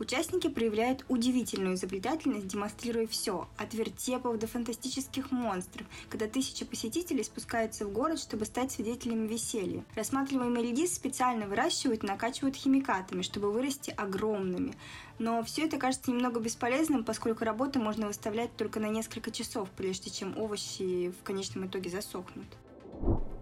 Участники 0.00 0.48
проявляют 0.48 1.04
удивительную 1.08 1.76
изобретательность, 1.76 2.48
демонстрируя 2.48 3.06
все, 3.06 3.48
от 3.56 3.74
вертепов 3.74 4.38
до 4.38 4.46
фантастических 4.48 5.30
монстров, 5.30 5.86
когда 6.10 6.26
тысячи 6.26 6.64
посетителей 6.64 7.22
спускаются 7.22 7.86
в 7.86 7.92
город, 7.92 8.18
чтобы 8.18 8.44
стать 8.44 8.72
свидетелями 8.72 9.26
веселья. 9.26 9.84
Рассматриваемые 9.94 10.66
редис 10.66 10.94
специально 10.94 11.46
выращивают 11.46 12.02
и 12.02 12.06
накачивают 12.06 12.56
химикатами, 12.56 13.22
чтобы 13.22 13.52
вырасти 13.52 13.94
огромными. 13.96 14.74
Но 15.20 15.44
все 15.44 15.66
это 15.66 15.78
кажется 15.78 16.10
немного 16.10 16.40
бесполезным, 16.40 17.04
поскольку 17.04 17.44
работу 17.44 17.78
можно 17.78 18.08
выставлять 18.08 18.54
только 18.56 18.80
на 18.80 18.88
несколько 18.88 19.30
часов, 19.30 19.68
прежде 19.76 20.10
чем 20.10 20.36
овощи 20.36 21.12
в 21.20 21.22
конечном 21.22 21.66
итоге 21.66 21.88
засохнут. 21.88 22.46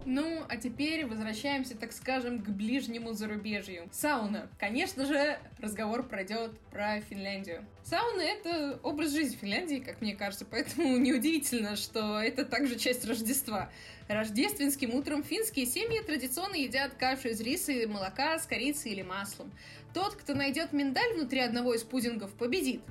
Ну, 0.05 0.43
а 0.49 0.57
теперь 0.57 1.05
возвращаемся, 1.05 1.75
так 1.75 1.91
скажем, 1.91 2.43
к 2.43 2.49
ближнему 2.49 3.13
зарубежью. 3.13 3.89
Сауна. 3.91 4.49
Конечно 4.59 5.05
же, 5.05 5.39
разговор 5.59 6.03
пройдет 6.03 6.57
про 6.71 6.99
Финляндию. 7.01 7.65
Сауна— 7.83 8.21
это 8.21 8.79
образ 8.83 9.11
жизни 9.11 9.35
Финляндии, 9.35 9.83
как 9.85 10.01
мне 10.01 10.15
кажется, 10.15 10.45
поэтому 10.45 10.97
неудивительно, 10.97 11.75
что 11.75 12.19
это 12.19 12.45
также 12.45 12.77
часть 12.77 13.05
Рождества. 13.05 13.69
Рождественским 14.07 14.93
утром 14.93 15.23
финские 15.23 15.65
семьи 15.65 16.01
традиционно 16.01 16.55
едят 16.55 16.93
кашу 16.95 17.29
из 17.29 17.39
риса 17.39 17.71
и 17.71 17.85
молока 17.85 18.37
с 18.37 18.45
корицей 18.45 18.91
или 18.91 19.01
маслом. 19.01 19.51
Тот, 19.93 20.15
кто 20.15 20.33
найдет 20.33 20.73
миндаль 20.73 21.13
внутри 21.13 21.39
одного 21.39 21.73
из 21.73 21.83
пудингов, 21.83 22.31
победит. 22.33 22.81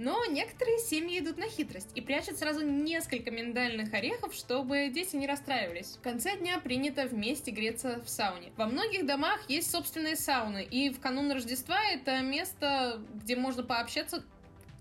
Но 0.00 0.24
некоторые 0.24 0.78
семьи 0.78 1.18
идут 1.18 1.36
на 1.36 1.46
хитрость 1.46 1.90
и 1.94 2.00
прячут 2.00 2.38
сразу 2.38 2.64
несколько 2.64 3.30
миндальных 3.30 3.92
орехов, 3.92 4.32
чтобы 4.32 4.88
дети 4.88 5.14
не 5.14 5.26
расстраивались. 5.26 5.98
В 5.98 6.00
конце 6.00 6.38
дня 6.38 6.58
принято 6.58 7.04
вместе 7.06 7.50
греться 7.50 8.00
в 8.02 8.08
сауне. 8.08 8.50
Во 8.56 8.64
многих 8.64 9.04
домах 9.04 9.38
есть 9.48 9.70
собственные 9.70 10.16
сауны, 10.16 10.64
и 10.64 10.88
в 10.88 11.00
канун 11.00 11.30
Рождества 11.30 11.78
это 11.92 12.22
место, 12.22 13.02
где 13.12 13.36
можно 13.36 13.62
пообщаться 13.62 14.24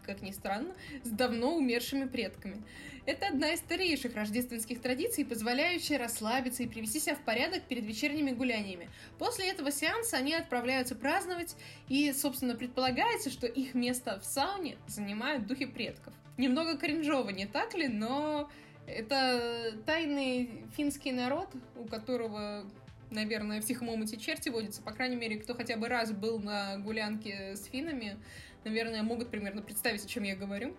как 0.06 0.24
ни 0.24 0.32
странно, 0.32 0.74
с 1.04 1.10
давно 1.10 1.56
умершими 1.56 2.08
предками. 2.08 2.64
Это 3.06 3.28
одна 3.28 3.54
из 3.54 3.60
старейших 3.60 4.16
рождественских 4.16 4.82
традиций, 4.82 5.26
позволяющая 5.26 5.98
расслабиться 5.98 6.64
и 6.64 6.68
привести 6.68 7.00
себя 7.00 7.16
в 7.16 7.22
порядок 7.22 7.64
перед 7.64 7.86
вечерними 7.86 8.32
гуляниями. 8.32 8.90
После 9.18 9.50
этого 9.50 9.72
сеанса 9.72 10.18
они 10.18 10.34
отправляются 10.34 10.96
праздновать, 10.96 11.56
и, 11.88 12.12
собственно, 12.14 12.56
предполагается, 12.56 13.30
что 13.30 13.48
их 13.48 13.74
место 13.74 14.20
в 14.20 14.26
сауне 14.26 14.78
занимают 14.88 15.48
духи 15.48 15.66
предков. 15.66 16.14
Немного 16.38 16.78
кринжово, 16.78 17.30
не 17.30 17.46
так 17.46 17.74
ли? 17.74 17.88
Но 17.88 18.50
это 18.88 19.74
тайный 19.86 20.64
финский 20.76 21.12
народ, 21.12 21.50
у 21.76 21.86
которого 21.86 22.66
наверное, 23.12 23.62
в 23.62 23.66
тихом 23.66 23.90
омуте 23.90 24.18
черти 24.18 24.50
водятся. 24.50 24.82
По 24.82 24.92
крайней 24.92 25.16
мере, 25.16 25.38
кто 25.38 25.54
хотя 25.54 25.78
бы 25.78 25.88
раз 25.88 26.12
был 26.12 26.40
на 26.40 26.78
гулянке 26.78 27.56
с 27.56 27.66
финами, 27.66 28.18
наверное, 28.64 29.04
могут 29.04 29.30
примерно 29.30 29.62
представить, 29.62 30.06
о 30.06 30.08
чем 30.08 30.24
я 30.24 30.36
говорю. 30.36 30.76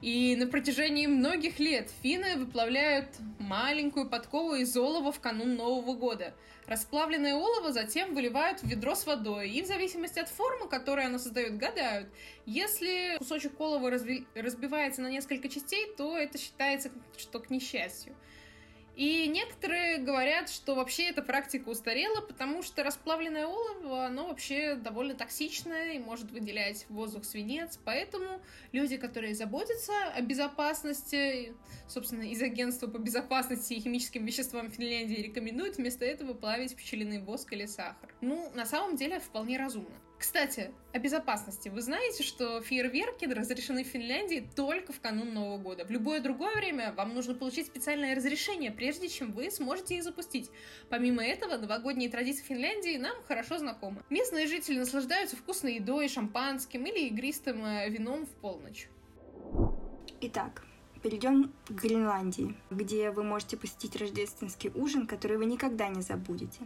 И 0.00 0.34
на 0.36 0.48
протяжении 0.48 1.06
многих 1.06 1.60
лет 1.60 1.88
финны 2.02 2.36
выплавляют 2.36 3.06
маленькую 3.38 4.08
подкову 4.08 4.56
из 4.56 4.76
олова 4.76 5.12
в 5.12 5.20
канун 5.20 5.54
Нового 5.54 5.94
года. 5.94 6.34
Расплавленное 6.66 7.34
олово 7.34 7.72
затем 7.72 8.14
выливают 8.14 8.60
в 8.60 8.66
ведро 8.66 8.94
с 8.94 9.06
водой, 9.06 9.50
и 9.50 9.62
в 9.62 9.66
зависимости 9.66 10.18
от 10.18 10.28
формы, 10.28 10.68
которую 10.68 11.06
оно 11.06 11.18
создает, 11.18 11.56
гадают. 11.56 12.08
Если 12.46 13.16
кусочек 13.18 13.60
олова 13.60 13.90
разби... 13.90 14.26
разбивается 14.34 15.02
на 15.02 15.10
несколько 15.10 15.48
частей, 15.48 15.86
то 15.96 16.16
это 16.16 16.38
считается, 16.38 16.90
что 17.16 17.38
к 17.38 17.50
несчастью. 17.50 18.14
И 18.96 19.26
некоторые 19.28 19.98
говорят, 19.98 20.50
что 20.50 20.74
вообще 20.74 21.08
эта 21.08 21.22
практика 21.22 21.68
устарела, 21.68 22.20
потому 22.20 22.62
что 22.62 22.84
расплавленное 22.84 23.46
олово, 23.46 24.06
оно 24.06 24.28
вообще 24.28 24.74
довольно 24.74 25.14
токсичное 25.14 25.92
и 25.92 25.98
может 25.98 26.30
выделять 26.30 26.84
в 26.88 26.94
воздух 26.94 27.24
свинец. 27.24 27.78
Поэтому 27.84 28.42
люди, 28.72 28.98
которые 28.98 29.34
заботятся 29.34 29.92
о 30.14 30.20
безопасности, 30.20 31.54
собственно, 31.88 32.22
из 32.22 32.42
агентства 32.42 32.86
по 32.86 32.98
безопасности 32.98 33.72
и 33.74 33.80
химическим 33.80 34.26
веществам 34.26 34.70
Финляндии 34.70 35.22
рекомендуют 35.22 35.76
вместо 35.76 36.04
этого 36.04 36.34
плавить 36.34 36.76
пчелиный 36.76 37.20
воск 37.20 37.52
или 37.52 37.66
сахар. 37.66 38.14
Ну, 38.20 38.50
на 38.54 38.66
самом 38.66 38.96
деле, 38.96 39.20
вполне 39.20 39.56
разумно. 39.58 39.96
Кстати, 40.22 40.70
о 40.92 41.00
безопасности. 41.00 41.68
Вы 41.68 41.82
знаете, 41.82 42.22
что 42.22 42.60
фейерверки 42.60 43.24
разрешены 43.24 43.82
в 43.82 43.88
Финляндии 43.88 44.48
только 44.54 44.92
в 44.92 45.00
канун 45.00 45.34
Нового 45.34 45.58
года. 45.58 45.84
В 45.84 45.90
любое 45.90 46.20
другое 46.20 46.54
время 46.54 46.94
вам 46.96 47.12
нужно 47.12 47.34
получить 47.34 47.66
специальное 47.66 48.14
разрешение, 48.14 48.70
прежде 48.70 49.08
чем 49.08 49.32
вы 49.32 49.50
сможете 49.50 49.96
их 49.96 50.04
запустить. 50.04 50.48
Помимо 50.88 51.24
этого, 51.24 51.56
новогодние 51.56 52.08
традиции 52.08 52.44
Финляндии 52.44 52.98
нам 52.98 53.16
хорошо 53.26 53.58
знакомы. 53.58 54.04
Местные 54.10 54.46
жители 54.46 54.78
наслаждаются 54.78 55.34
вкусной 55.34 55.74
едой, 55.74 56.08
шампанским 56.08 56.86
или 56.86 57.08
игристым 57.08 57.64
э, 57.64 57.88
вином 57.88 58.24
в 58.26 58.30
полночь. 58.40 58.86
Итак, 60.20 60.64
перейдем 61.02 61.52
к 61.66 61.72
Гренландии, 61.72 62.54
где 62.70 63.10
вы 63.10 63.24
можете 63.24 63.56
посетить 63.56 63.96
рождественский 63.96 64.70
ужин, 64.72 65.08
который 65.08 65.36
вы 65.36 65.46
никогда 65.46 65.88
не 65.88 66.00
забудете. 66.00 66.60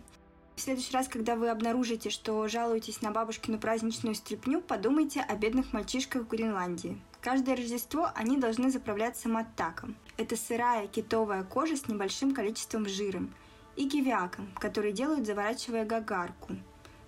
В 0.57 0.63
следующий 0.63 0.95
раз, 0.95 1.07
когда 1.07 1.37
вы 1.37 1.51
обнаружите, 1.51 2.09
что 2.09 2.49
жалуетесь 2.49 3.03
на 3.03 3.11
бабушкину 3.11 3.59
праздничную 3.59 4.15
стряпню, 4.15 4.63
подумайте 4.63 5.21
о 5.21 5.37
бедных 5.37 5.75
мальчишках 5.75 6.23
в 6.23 6.29
Гренландии. 6.29 6.99
Каждое 7.21 7.57
Рождество 7.57 8.11
они 8.15 8.39
должны 8.39 8.71
заправляться 8.71 9.29
маттаком. 9.29 9.97
Это 10.17 10.35
сырая 10.35 10.87
китовая 10.87 11.45
кожа 11.45 11.77
с 11.77 11.89
небольшим 11.89 12.33
количеством 12.33 12.89
жира. 12.89 13.23
И 13.77 13.87
кивиаком, 13.87 14.49
который 14.55 14.93
делают, 14.93 15.27
заворачивая 15.27 15.85
гагарку, 15.85 16.57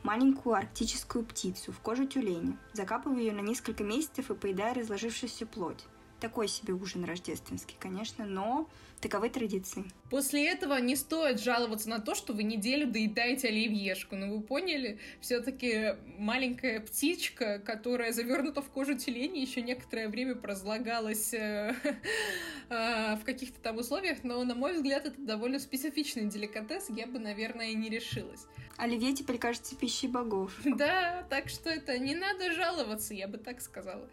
маленькую 0.02 0.54
арктическую 0.54 1.24
птицу 1.24 1.72
в 1.72 1.80
кожу 1.80 2.06
тюленя, 2.06 2.58
закапывая 2.74 3.20
ее 3.20 3.32
на 3.32 3.40
несколько 3.40 3.82
месяцев 3.82 4.30
и 4.30 4.34
поедая 4.34 4.74
разложившуюся 4.74 5.46
плоть. 5.46 5.86
Такой 6.20 6.48
себе 6.48 6.74
ужин 6.74 7.04
рождественский, 7.04 7.76
конечно, 7.78 8.26
но 8.26 8.68
таковы 9.00 9.30
традиции. 9.30 9.84
После 10.10 10.48
этого 10.48 10.78
не 10.78 10.96
стоит 10.96 11.40
жаловаться 11.40 11.88
на 11.88 12.00
то, 12.00 12.14
что 12.14 12.32
вы 12.32 12.42
неделю 12.42 12.90
доедаете 12.90 13.48
оливьешку. 13.48 14.16
Ну, 14.16 14.36
вы 14.36 14.42
поняли? 14.42 14.98
Все-таки 15.20 15.94
маленькая 16.18 16.80
птичка, 16.80 17.60
которая 17.60 18.12
завернута 18.12 18.62
в 18.62 18.70
кожу 18.70 18.96
тюлени, 18.96 19.38
еще 19.38 19.62
некоторое 19.62 20.08
время 20.08 20.34
прозлагалась 20.34 21.32
э, 21.34 21.74
э, 22.70 23.16
в 23.16 23.24
каких-то 23.24 23.60
там 23.60 23.76
условиях, 23.76 24.24
но, 24.24 24.42
на 24.44 24.54
мой 24.54 24.74
взгляд, 24.74 25.06
это 25.06 25.20
довольно 25.20 25.58
специфичный 25.58 26.24
деликатес, 26.24 26.86
я 26.88 27.06
бы, 27.06 27.18
наверное, 27.18 27.72
не 27.74 27.88
решилась. 27.88 28.46
Оливье 28.76 29.12
теперь 29.12 29.38
кажется 29.38 29.76
пищей 29.76 30.08
богов. 30.08 30.52
Да, 30.64 31.26
так 31.28 31.48
что 31.48 31.70
это 31.70 31.98
не 31.98 32.14
надо 32.14 32.52
жаловаться, 32.52 33.12
я 33.12 33.26
бы 33.26 33.36
так 33.38 33.60
сказала. 33.60 34.08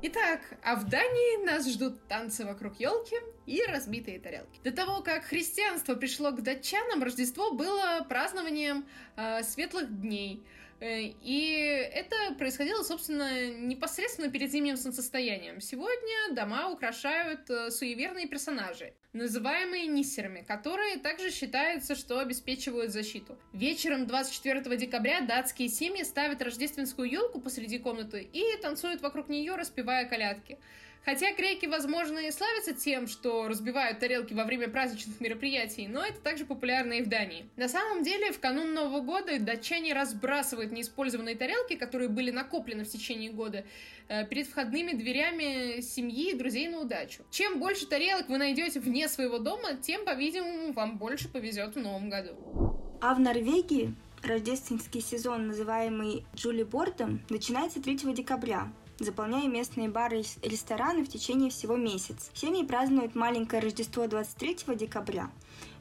Итак, 0.00 0.40
а 0.62 0.76
в 0.76 0.88
Дании 0.88 1.44
нас 1.44 1.68
ждут 1.68 2.06
танцы 2.06 2.44
вокруг 2.44 2.78
елки 2.78 3.16
и 3.46 3.60
разбитые 3.64 4.20
тарелки. 4.20 4.60
До 4.62 4.70
того, 4.70 5.02
как 5.02 5.24
христианство 5.24 5.96
пришло 5.96 6.30
к 6.30 6.40
датчанам, 6.40 7.02
Рождество 7.02 7.50
было 7.50 8.06
празднованием 8.08 8.86
э, 9.16 9.42
светлых 9.42 10.00
дней. 10.00 10.46
Э, 10.80 11.00
и 11.02 11.50
это 11.92 12.14
происходило, 12.38 12.82
собственно, 12.82 13.50
непосредственно 13.50 14.30
перед 14.30 14.50
зимним 14.50 14.76
солнцестоянием. 14.76 15.60
Сегодня 15.60 16.34
дома 16.34 16.70
украшают 16.70 17.50
э, 17.50 17.70
суеверные 17.70 18.28
персонажи, 18.28 18.94
называемые 19.12 19.86
ниссерами, 19.86 20.42
которые 20.46 20.98
также 20.98 21.30
считается, 21.30 21.96
что 21.96 22.20
обеспечивают 22.20 22.92
защиту. 22.92 23.36
Вечером 23.52 24.06
24 24.06 24.76
декабря 24.76 25.20
датские 25.20 25.68
семьи 25.68 26.04
ставят 26.04 26.42
рождественскую 26.42 27.10
елку 27.10 27.40
посреди 27.40 27.78
комнаты 27.78 28.22
и 28.32 28.44
танцуют 28.62 29.02
вокруг 29.02 29.28
нее, 29.28 29.56
распевая 29.56 30.08
колядки. 30.08 30.58
Хотя 31.04 31.32
греки, 31.32 31.66
возможно, 31.66 32.18
и 32.18 32.30
славятся 32.30 32.74
тем, 32.74 33.06
что 33.06 33.48
разбивают 33.48 33.98
тарелки 33.98 34.34
во 34.34 34.44
время 34.44 34.68
праздничных 34.68 35.20
мероприятий, 35.20 35.88
но 35.88 36.04
это 36.04 36.20
также 36.20 36.44
популярно 36.44 36.94
и 36.94 37.02
в 37.02 37.08
Дании. 37.08 37.48
На 37.56 37.68
самом 37.68 38.02
деле, 38.02 38.32
в 38.32 38.40
канун 38.40 38.74
Нового 38.74 39.00
года 39.00 39.38
датчане 39.38 39.94
разбрасывают 39.94 40.72
неиспользованные 40.72 41.36
тарелки, 41.36 41.76
которые 41.76 42.08
были 42.08 42.30
накоплены 42.30 42.84
в 42.84 42.88
течение 42.88 43.30
года, 43.30 43.64
э, 44.08 44.26
перед 44.26 44.46
входными 44.48 44.92
дверями 44.92 45.80
семьи 45.80 46.32
и 46.32 46.34
друзей 46.34 46.68
на 46.68 46.80
удачу. 46.80 47.24
Чем 47.30 47.58
больше 47.58 47.86
тарелок 47.86 48.28
вы 48.28 48.38
найдете 48.38 48.80
вне 48.80 49.08
своего 49.08 49.38
дома, 49.38 49.74
тем, 49.74 50.04
по-видимому, 50.04 50.72
вам 50.72 50.98
больше 50.98 51.28
повезет 51.28 51.76
в 51.76 51.78
Новом 51.78 52.10
году. 52.10 52.32
А 53.00 53.14
в 53.14 53.20
Норвегии 53.20 53.94
рождественский 54.22 55.00
сезон, 55.00 55.46
называемый 55.46 56.26
Джули 56.34 56.64
Бортом, 56.64 57.20
начинается 57.30 57.80
3 57.80 58.12
декабря 58.12 58.72
заполняя 58.98 59.48
местные 59.48 59.88
бары 59.88 60.20
и 60.20 60.48
рестораны 60.48 61.04
в 61.04 61.08
течение 61.08 61.50
всего 61.50 61.76
месяца. 61.76 62.30
Семьи 62.34 62.64
празднуют 62.64 63.14
маленькое 63.14 63.62
Рождество 63.62 64.06
23 64.06 64.76
декабря, 64.76 65.30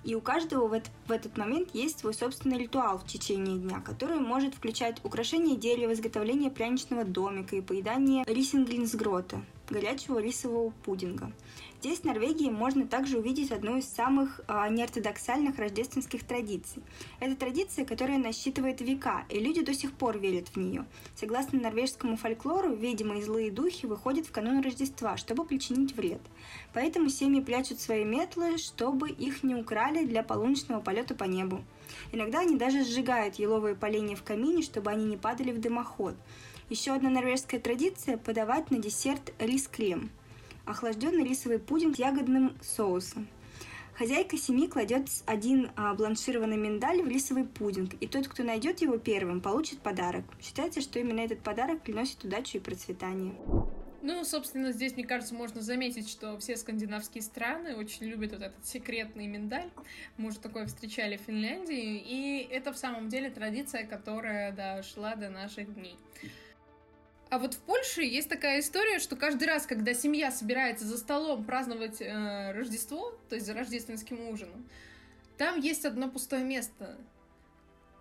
и 0.04 0.16
у 0.16 0.22
каждого 0.22 0.68
в, 0.68 0.74
этот, 0.74 0.92
в 1.08 1.12
этот 1.12 1.38
момент 1.38 1.70
есть 1.74 2.00
свой 2.00 2.14
собственный 2.14 2.58
ритуал 2.58 2.98
в 2.98 3.06
течение 3.06 3.58
дня, 3.58 3.82
который 3.82 4.20
может 4.20 4.56
включать 4.56 5.04
украшение 5.04 5.58
дерева, 5.58 5.94
изготовление 5.94 6.52
пряничного 6.52 7.04
домика 7.04 7.56
и 7.56 7.62
поедание 7.62 8.24
рисинглинсгрота, 8.26 9.42
горячего 9.70 10.20
рисового 10.20 10.72
пудинга. 10.84 11.32
Здесь, 11.80 12.00
в 12.00 12.06
Норвегии, 12.06 12.50
можно 12.50 12.88
также 12.88 13.20
увидеть 13.20 13.52
одну 13.52 13.78
из 13.78 13.88
самых 13.88 14.42
э, 14.48 14.68
неортодоксальных 14.70 15.60
рождественских 15.60 16.24
традиций. 16.24 16.82
Это 17.20 17.36
традиция, 17.36 17.86
которая 17.86 18.18
насчитывает 18.18 18.82
века, 18.82 19.26
и 19.30 19.40
люди 19.40 19.64
до 19.64 19.76
сих 19.76 19.94
пор 19.94 20.18
верят 20.18 20.48
в 20.50 20.58
нее. 20.58 20.86
Согласно 21.16 21.62
норвежскому 21.62 22.18
фольклору, 22.18 22.76
видимые 22.76 23.24
злые 23.24 23.52
духи 23.52 23.86
выходят 23.86 24.26
в 24.26 24.32
канун 24.32 24.62
Рождества, 24.64 25.18
чтобы 25.18 25.46
причинить 25.46 25.96
вред. 25.96 26.22
Поэтому 26.74 27.10
семьи 27.10 27.42
прячут 27.42 27.80
свои 27.80 28.04
метлы, 28.04 28.58
чтобы 28.58 29.10
их 29.10 29.44
не 29.44 29.54
украли 29.56 30.06
для 30.06 30.24
полуночного 30.24 30.82
полета 30.82 31.14
по 31.14 31.26
небу. 31.26 31.64
Иногда 32.12 32.40
они 32.40 32.58
даже 32.58 32.84
сжигают 32.84 33.36
еловые 33.36 33.76
поленья 33.76 34.16
в 34.16 34.24
камине, 34.24 34.64
чтобы 34.64 34.90
они 34.90 35.06
не 35.06 35.18
падали 35.18 35.52
в 35.52 35.62
дымоход. 35.62 36.16
Еще 36.70 36.92
одна 36.92 37.10
норвежская 37.10 37.62
традиция– 37.62 38.18
подавать 38.26 38.72
на 38.72 38.80
десерт 38.80 39.34
рис-крем– 39.40 40.10
охлажденный 40.66 41.24
рисовый 41.24 41.60
пудинг 41.60 41.96
с 41.96 42.00
ягодным 42.00 42.58
соусом. 42.62 43.28
Хозяйка 43.94 44.38
семьи 44.38 44.68
кладет 44.68 45.08
один 45.26 45.72
а, 45.76 45.94
бланшированный 45.94 46.58
миндаль 46.58 47.02
в 47.02 47.08
рисовый 47.08 47.46
пудинг, 47.46 47.94
и 48.00 48.06
тот, 48.06 48.28
кто 48.28 48.44
найдет 48.44 48.82
его 48.82 48.98
первым, 48.98 49.42
получит 49.42 49.80
подарок. 49.80 50.26
Считается, 50.42 50.82
что 50.82 51.00
именно 51.00 51.22
этот 51.22 51.40
подарок 51.40 51.82
приносит 51.82 52.24
удачу 52.24 52.58
и 52.58 52.60
процветание. 52.60 53.34
Ну, 54.04 54.24
собственно, 54.24 54.72
здесь, 54.72 54.94
мне 54.94 55.06
кажется, 55.06 55.34
можно 55.34 55.62
заметить, 55.62 56.10
что 56.10 56.38
все 56.38 56.58
скандинавские 56.58 57.24
страны 57.24 57.76
очень 57.76 58.06
любят 58.06 58.34
вот 58.34 58.42
этот 58.42 58.66
секретный 58.66 59.26
миндаль. 59.26 59.70
Мы 60.18 60.30
уже 60.30 60.40
такое 60.40 60.68
встречали 60.68 61.18
в 61.18 61.22
Финляндии, 61.22 61.98
и 61.98 62.48
это 62.52 62.74
в 62.74 62.78
самом 62.78 63.10
деле 63.10 63.32
традиция, 63.32 63.86
которая 63.86 64.52
дошла 64.52 65.16
до 65.16 65.30
наших 65.30 65.74
дней. 65.74 65.96
А 67.30 67.40
вот 67.40 67.56
в 67.56 67.60
Польше 67.60 68.04
есть 68.04 68.30
такая 68.30 68.62
история, 68.62 69.00
что 69.00 69.16
каждый 69.16 69.48
раз, 69.48 69.66
когда 69.66 69.94
семья 69.94 70.32
собирается 70.32 70.86
за 70.86 70.98
столом 70.98 71.44
праздновать 71.44 72.02
э, 72.02 72.52
Рождество, 72.54 73.18
то 73.28 73.36
есть 73.36 73.46
за 73.46 73.54
рождественским 73.54 74.30
ужином, 74.30 74.68
там 75.38 75.60
есть 75.60 75.86
одно 75.86 76.10
пустое 76.10 76.44
место. 76.44 76.98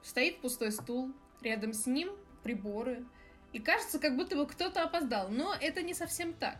Стоит 0.03 0.41
пустой 0.41 0.71
стул, 0.71 1.13
рядом 1.43 1.73
с 1.73 1.87
ним 1.87 2.11
приборы. 2.45 3.05
И 3.53 3.59
кажется, 3.59 3.99
как 3.99 4.17
будто 4.17 4.37
бы 4.37 4.47
кто-то 4.47 4.83
опоздал. 4.83 5.29
Но 5.29 5.55
это 5.61 5.83
не 5.83 5.95
совсем 5.95 6.33
так. 6.33 6.59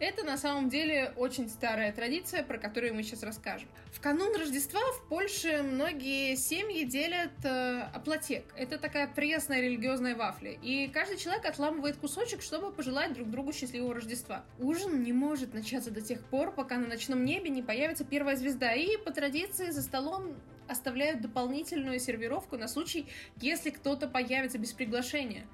Это 0.00 0.22
на 0.22 0.38
самом 0.38 0.68
деле 0.68 1.12
очень 1.16 1.48
старая 1.48 1.92
традиция, 1.92 2.44
про 2.44 2.56
которую 2.58 2.94
мы 2.94 3.02
сейчас 3.02 3.24
расскажем. 3.24 3.68
В 3.92 4.00
канун 4.00 4.32
Рождества 4.36 4.80
в 4.92 5.08
Польше 5.08 5.62
многие 5.64 6.36
семьи 6.36 6.84
делят 6.84 7.32
э, 7.42 7.80
оплатек. 7.92 8.44
Это 8.56 8.78
такая 8.78 9.08
пресная 9.08 9.60
религиозная 9.60 10.14
вафля. 10.14 10.52
И 10.62 10.86
каждый 10.86 11.18
человек 11.18 11.46
отламывает 11.46 11.96
кусочек, 11.96 12.42
чтобы 12.42 12.70
пожелать 12.70 13.12
друг 13.12 13.28
другу 13.28 13.52
счастливого 13.52 13.94
Рождества. 13.94 14.44
Ужин 14.60 15.02
не 15.02 15.12
может 15.12 15.52
начаться 15.52 15.90
до 15.90 16.00
тех 16.00 16.22
пор, 16.26 16.52
пока 16.52 16.76
на 16.76 16.86
ночном 16.86 17.24
небе 17.24 17.50
не 17.50 17.62
появится 17.62 18.04
первая 18.04 18.36
звезда. 18.36 18.74
И 18.74 18.98
по 18.98 19.10
традиции 19.10 19.70
за 19.70 19.82
столом 19.82 20.36
оставляют 20.68 21.22
дополнительную 21.22 21.98
сервировку 21.98 22.56
на 22.56 22.68
случай, 22.68 23.08
если 23.40 23.70
кто-то 23.70 24.06
появится 24.06 24.58
без 24.58 24.72
приглашения. 24.72 25.48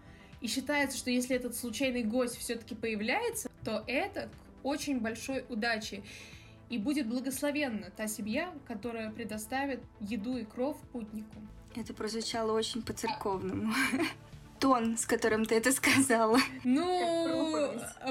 И 0.44 0.46
считается, 0.46 0.98
что 0.98 1.10
если 1.10 1.34
этот 1.34 1.56
случайный 1.56 2.02
гость 2.02 2.36
все-таки 2.36 2.74
появляется, 2.74 3.50
то 3.64 3.82
это 3.86 4.28
к 4.28 4.66
очень 4.66 5.00
большой 5.00 5.42
удаче. 5.48 6.02
И 6.68 6.76
будет 6.76 7.06
благословенна 7.08 7.90
та 7.96 8.08
семья, 8.08 8.52
которая 8.68 9.10
предоставит 9.10 9.80
еду 10.00 10.36
и 10.36 10.44
кров 10.44 10.76
путнику. 10.92 11.36
Это 11.74 11.94
прозвучало 11.94 12.52
очень 12.52 12.82
по-церковному. 12.82 13.72
Тон, 14.60 14.98
с 14.98 15.06
которым 15.06 15.46
ты 15.46 15.54
это 15.54 15.72
сказала. 15.72 16.38
Ну, 16.62 17.70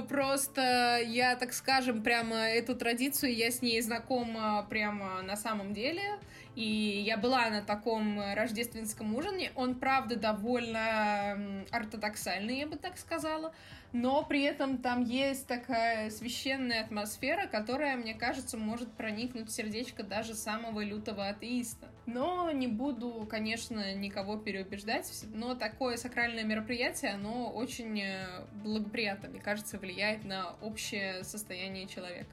просто 0.09 1.01
я, 1.05 1.35
так 1.35 1.53
скажем, 1.53 2.01
прямо 2.01 2.35
эту 2.35 2.75
традицию, 2.75 3.35
я 3.35 3.51
с 3.51 3.61
ней 3.61 3.79
знакома 3.81 4.65
прямо 4.71 5.21
на 5.21 5.35
самом 5.35 5.75
деле. 5.75 6.17
И 6.55 7.03
я 7.05 7.17
была 7.17 7.49
на 7.49 7.61
таком 7.61 8.19
рождественском 8.33 9.15
ужине. 9.15 9.51
Он, 9.55 9.75
правда, 9.75 10.15
довольно 10.15 11.65
ортодоксальный, 11.71 12.59
я 12.59 12.67
бы 12.67 12.75
так 12.75 12.97
сказала. 12.97 13.53
Но 13.91 14.23
при 14.23 14.41
этом 14.41 14.79
там 14.79 15.03
есть 15.03 15.45
такая 15.45 16.09
священная 16.09 16.81
атмосфера, 16.81 17.45
которая, 17.45 17.95
мне 17.95 18.15
кажется, 18.15 18.57
может 18.57 18.91
проникнуть 18.91 19.49
в 19.49 19.51
сердечко 19.51 20.01
даже 20.03 20.33
самого 20.33 20.83
лютого 20.83 21.27
атеиста. 21.27 21.87
Но 22.07 22.49
не 22.51 22.67
буду, 22.67 23.27
конечно, 23.29 23.93
никого 23.93 24.37
переубеждать, 24.37 25.09
но 25.33 25.53
такое 25.53 25.97
сакральное 25.97 26.43
мероприятие, 26.43 27.11
оно 27.11 27.51
очень 27.51 28.01
э, 28.01 28.45
благоприятно, 28.63 29.29
мне 29.29 29.39
кажется, 29.39 29.77
влияет 29.77 30.25
на 30.25 30.55
общее 30.61 31.23
состояние 31.23 31.87
человека. 31.87 32.29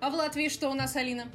А 0.00 0.10
в 0.10 0.14
Латвии 0.14 0.48
что 0.48 0.70
у 0.70 0.74
нас, 0.74 0.96
Алина? 0.96 1.26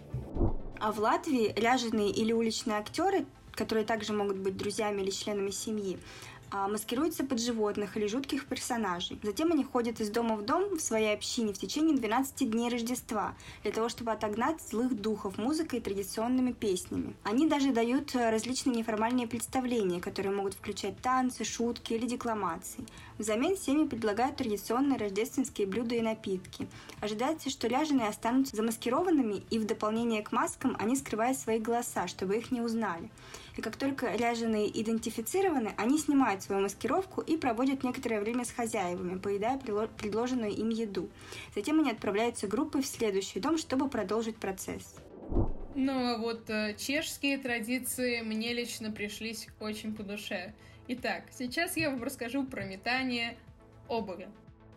А 0.80 0.94
в 0.94 1.00
Латвии 1.00 1.54
ряженые 1.58 2.10
или 2.10 2.32
уличные 2.32 2.78
актеры, 2.78 3.26
которые 3.52 3.86
также 3.86 4.14
могут 4.14 4.38
быть 4.38 4.56
друзьями 4.56 5.02
или 5.02 5.10
членами 5.10 5.52
семьи, 5.52 6.00
а, 6.52 6.68
маскируются 6.68 7.24
под 7.24 7.40
животных 7.40 7.96
или 7.96 8.08
жутких 8.08 8.46
персонажей. 8.46 9.20
Затем 9.22 9.52
они 9.52 9.64
ходят 9.64 10.00
из 10.00 10.10
дома 10.10 10.36
в 10.36 10.46
дом 10.46 10.78
в 10.78 10.80
своей 10.80 11.14
общине 11.14 11.54
в 11.54 11.60
течение 11.60 11.96
12 11.96 12.50
дней 12.50 12.70
Рождества 12.70 13.36
для 13.62 13.72
того, 13.72 13.90
чтобы 13.90 14.12
отогнать 14.12 14.62
злых 14.62 15.00
духов 15.00 15.38
музыкой 15.38 15.80
и 15.80 15.82
традиционными 15.82 16.54
песнями. 16.54 17.14
Они 17.24 17.48
даже 17.48 17.72
дают 17.72 18.16
э, 18.16 18.32
различные 18.32 18.78
неформальные 18.78 19.28
представления, 19.28 20.02
которые 20.02 20.34
могут 20.34 20.56
включать 20.56 21.00
танцы, 21.02 21.44
шутки 21.44 21.94
или 21.94 22.08
декламации. 22.08 22.86
Взамен 23.20 23.58
семьи 23.58 23.86
предлагают 23.86 24.38
традиционные 24.38 24.98
рождественские 24.98 25.68
блюда 25.68 25.94
и 25.96 26.02
напитки. 26.02 26.70
Ожидается, 27.02 27.50
что 27.50 27.68
ряженые 27.68 28.08
останутся 28.08 28.56
замаскированными, 28.56 29.44
и 29.50 29.60
в 29.60 29.66
дополнение 29.66 30.24
к 30.24 30.32
маскам 30.32 30.78
они 30.80 30.96
скрывают 30.96 31.38
свои 31.38 31.60
голоса, 31.60 32.08
чтобы 32.08 32.38
их 32.38 32.50
не 32.50 32.62
узнали. 32.62 33.10
И 33.58 33.62
как 33.62 33.76
только 33.76 34.16
ряженые 34.16 34.70
идентифицированы, 34.82 35.74
они 35.76 35.98
снимают 35.98 36.44
свою 36.44 36.62
маскировку 36.62 37.20
и 37.20 37.36
проводят 37.36 37.84
некоторое 37.84 38.22
время 38.22 38.46
с 38.46 38.52
хозяевами, 38.52 39.20
поедая 39.20 39.58
предложенную 39.58 40.52
им 40.52 40.70
еду. 40.70 41.10
Затем 41.54 41.82
они 41.82 41.92
отправляются 41.92 42.48
группой 42.48 42.82
в 42.82 42.88
следующий 42.88 43.42
дом, 43.42 43.58
чтобы 43.58 43.90
продолжить 43.90 44.38
процесс. 44.38 44.96
Ну, 45.76 45.92
а 45.92 46.18
вот 46.18 46.50
э, 46.50 46.74
чешские 46.78 47.38
традиции 47.38 48.22
мне 48.22 48.54
лично 48.54 48.92
пришлись 48.92 49.50
очень 49.60 49.94
по 49.94 50.04
душе. 50.04 50.54
Итак, 50.92 51.26
сейчас 51.32 51.78
я 51.78 51.92
вам 51.92 52.02
расскажу 52.02 52.44
про 52.44 52.64
метание 52.64 53.38
обуви. 53.88 54.28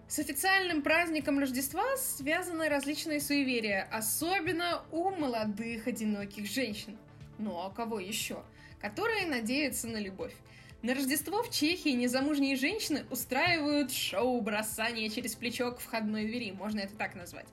С 0.09 0.19
официальным 0.19 0.83
праздником 0.83 1.39
Рождества 1.39 1.97
связаны 1.97 2.69
различные 2.69 3.19
суеверия, 3.19 3.89
особенно 3.91 4.83
у 4.93 5.09
молодых 5.09 5.87
одиноких 5.87 6.45
женщин. 6.45 6.99
Ну 7.39 7.59
а 7.59 7.71
кого 7.71 7.99
еще? 7.99 8.43
Которые 8.79 9.25
надеются 9.25 9.89
на 9.89 9.97
любовь. 9.97 10.35
На 10.83 10.95
Рождество 10.95 11.43
в 11.43 11.51
Чехии 11.51 11.95
незамужние 11.95 12.57
женщины 12.57 13.07
устраивают 13.11 13.91
шоу 13.91 14.39
бросания 14.43 15.09
через 15.09 15.35
плечо 15.35 15.73
к 15.73 15.81
входной 15.81 16.27
двери, 16.27 16.51
можно 16.53 16.81
это 16.81 16.95
так 16.95 17.15
назвать. 17.15 17.47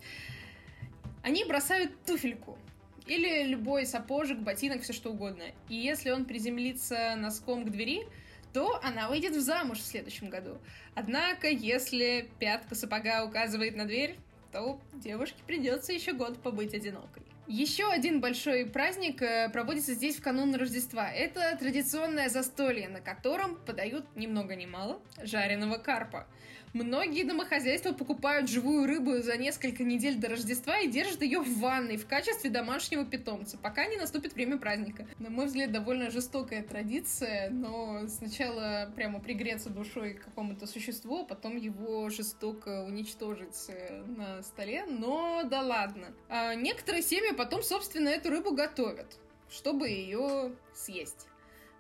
Они 1.24 1.46
бросают 1.46 1.94
туфельку, 2.04 2.58
или 3.08 3.46
любой 3.46 3.86
сапожек, 3.86 4.40
ботинок, 4.40 4.82
все 4.82 4.92
что 4.92 5.12
угодно. 5.12 5.44
И 5.70 5.76
если 5.76 6.12
он 6.12 6.26
приземлится 6.26 7.16
носком 7.16 7.64
к 7.64 7.70
двери, 7.70 8.06
то 8.54 8.80
она 8.84 9.10
выйдет 9.10 9.36
в 9.36 9.42
замуж 9.42 9.80
в 9.80 9.86
следующем 9.86 10.30
году. 10.30 10.58
Однако, 10.96 11.48
если 11.48 12.30
пятка 12.40 12.76
сапога 12.76 13.24
указывает 13.26 13.76
на 13.76 13.86
дверь, 13.86 14.16
то 14.52 14.80
девушке 14.94 15.42
придется 15.46 15.94
еще 15.94 16.14
год 16.14 16.42
побыть 16.42 16.74
одинокой. 16.74 17.24
Еще 17.48 17.90
один 17.90 18.22
большой 18.22 18.66
праздник 18.66 19.24
э, 19.24 19.50
проводится 19.50 19.96
здесь 19.96 20.18
в 20.18 20.22
канун 20.22 20.54
Рождества. 20.54 21.12
Это 21.12 21.58
традиционное 21.60 22.30
застолье, 22.30 22.90
на 22.90 23.02
котором 23.02 23.56
подают 23.56 24.06
ни 24.16 24.28
много 24.28 24.56
ни 24.56 24.68
мало 24.68 25.00
жареного 25.24 25.78
карпа. 25.78 26.28
Многие 26.74 27.24
домохозяйства 27.24 27.94
покупают 27.94 28.50
живую 28.50 28.86
рыбу 28.86 29.18
за 29.22 29.38
несколько 29.38 29.84
недель 29.84 30.18
до 30.18 30.30
Рождества 30.30 30.78
и 30.80 30.88
держат 30.88 31.22
ее 31.24 31.40
в 31.40 31.60
ванной 31.60 31.98
в 31.98 32.06
качестве 32.08 32.50
домашнего 32.50 33.06
питомца, 33.06 33.58
пока 33.58 33.88
не 33.88 33.98
наступит 33.98 34.34
время 34.34 34.58
праздника. 34.58 35.08
На 35.18 35.30
мой 35.30 35.48
взгляд, 35.48 35.72
довольно 35.72 36.12
жестокая 36.12 36.62
традиция, 36.62 37.50
но 37.50 38.08
сначала 38.08 38.92
прямо 38.96 39.20
пригреться 39.20 39.70
душой 39.70 40.14
к 40.14 40.26
какому-то 40.26 40.68
существу, 40.68 41.22
а 41.22 41.26
потом 41.26 41.58
его 41.58 42.10
жестоко 42.10 42.84
уничтожить 42.84 43.66
э, 43.70 44.04
на 44.04 44.44
столе, 44.44 44.86
но 44.86 45.44
да 45.44 45.62
ладно. 45.62 46.08
А 46.30 46.54
некоторые 46.54 47.02
семьи 47.02 47.34
потом, 47.34 47.64
собственно, 47.64 48.10
эту 48.10 48.30
рыбу 48.30 48.54
готовят, 48.54 49.18
чтобы 49.50 49.90
ее 49.90 50.54
съесть. 50.76 51.28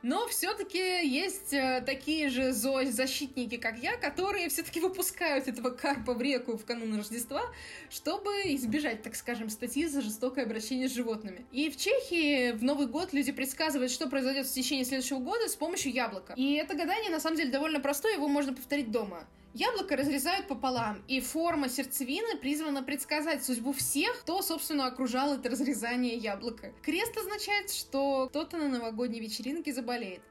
Но 0.01 0.27
все-таки 0.27 1.05
есть 1.05 1.53
э, 1.53 1.83
такие 1.85 2.29
же 2.29 2.53
защитники, 2.53 3.57
как 3.57 3.77
я, 3.79 3.97
которые 3.97 4.47
все-таки 4.47 4.79
выпускают 4.79 5.47
этого 5.47 5.71
карпа 5.71 6.13
в 6.13 6.21
реку 6.21 6.57
в 6.57 6.65
канун 6.65 6.95
Рождества, 6.95 7.41
чтобы 7.89 8.31
избежать, 8.45 9.03
так 9.03 9.15
скажем, 9.15 9.49
статьи 9.49 9.85
за 9.87 10.01
жестокое 10.01 10.45
обращение 10.45 10.87
с 10.87 10.93
животными. 10.93 11.45
И 11.51 11.69
в 11.69 11.75
Чехии 11.75 12.51
в 12.51 12.63
Новый 12.63 12.87
год 12.87 13.11
люди 13.11 13.33
предсказывают, 13.33 13.91
что 13.91 14.07
произойдет 14.07 14.47
в 14.47 14.53
течение 14.53 14.85
следующего 14.85 15.19
года 15.19 15.49
с 15.49 15.55
помощью 15.55 15.91
яблока. 15.91 16.33
И 16.37 16.53
это 16.53 16.75
гадание 16.75 17.11
на 17.11 17.19
самом 17.19 17.35
деле 17.35 17.51
довольно 17.51 17.81
простое, 17.81 18.13
его 18.13 18.29
можно 18.29 18.53
повторить 18.53 18.91
дома. 18.91 19.27
Яблоко 19.53 19.95
разрезают 19.95 20.47
пополам, 20.47 21.01
и 21.07 21.19
форма 21.19 21.69
сердцевины 21.69 22.37
призвана 22.37 22.83
предсказать 22.83 23.43
судьбу 23.43 23.73
всех, 23.73 24.19
кто, 24.21 24.43
собственно, 24.43 24.85
окружал 24.85 25.33
это 25.33 25.49
разрезание 25.49 26.15
яблока. 26.15 26.71
Крест 26.83 27.17
означает, 27.17 27.71
что 27.71 28.27
кто-то 28.29 28.57
на 28.57 28.69
новогодней 28.69 29.19
вечеринке 29.19 29.73
заболеет. 29.73 30.21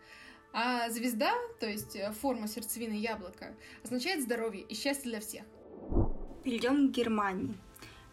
А 0.52 0.88
звезда, 0.90 1.34
то 1.58 1.68
есть 1.68 1.96
э, 1.96 2.12
форма 2.20 2.46
сердцевины 2.46 2.94
яблока, 2.94 3.54
означает 3.82 4.22
здоровье 4.22 4.62
и 4.62 4.74
счастье 4.74 5.10
для 5.10 5.20
всех. 5.20 5.42
Перейдем 6.44 6.88
к 6.88 6.94
Германии. 6.94 7.54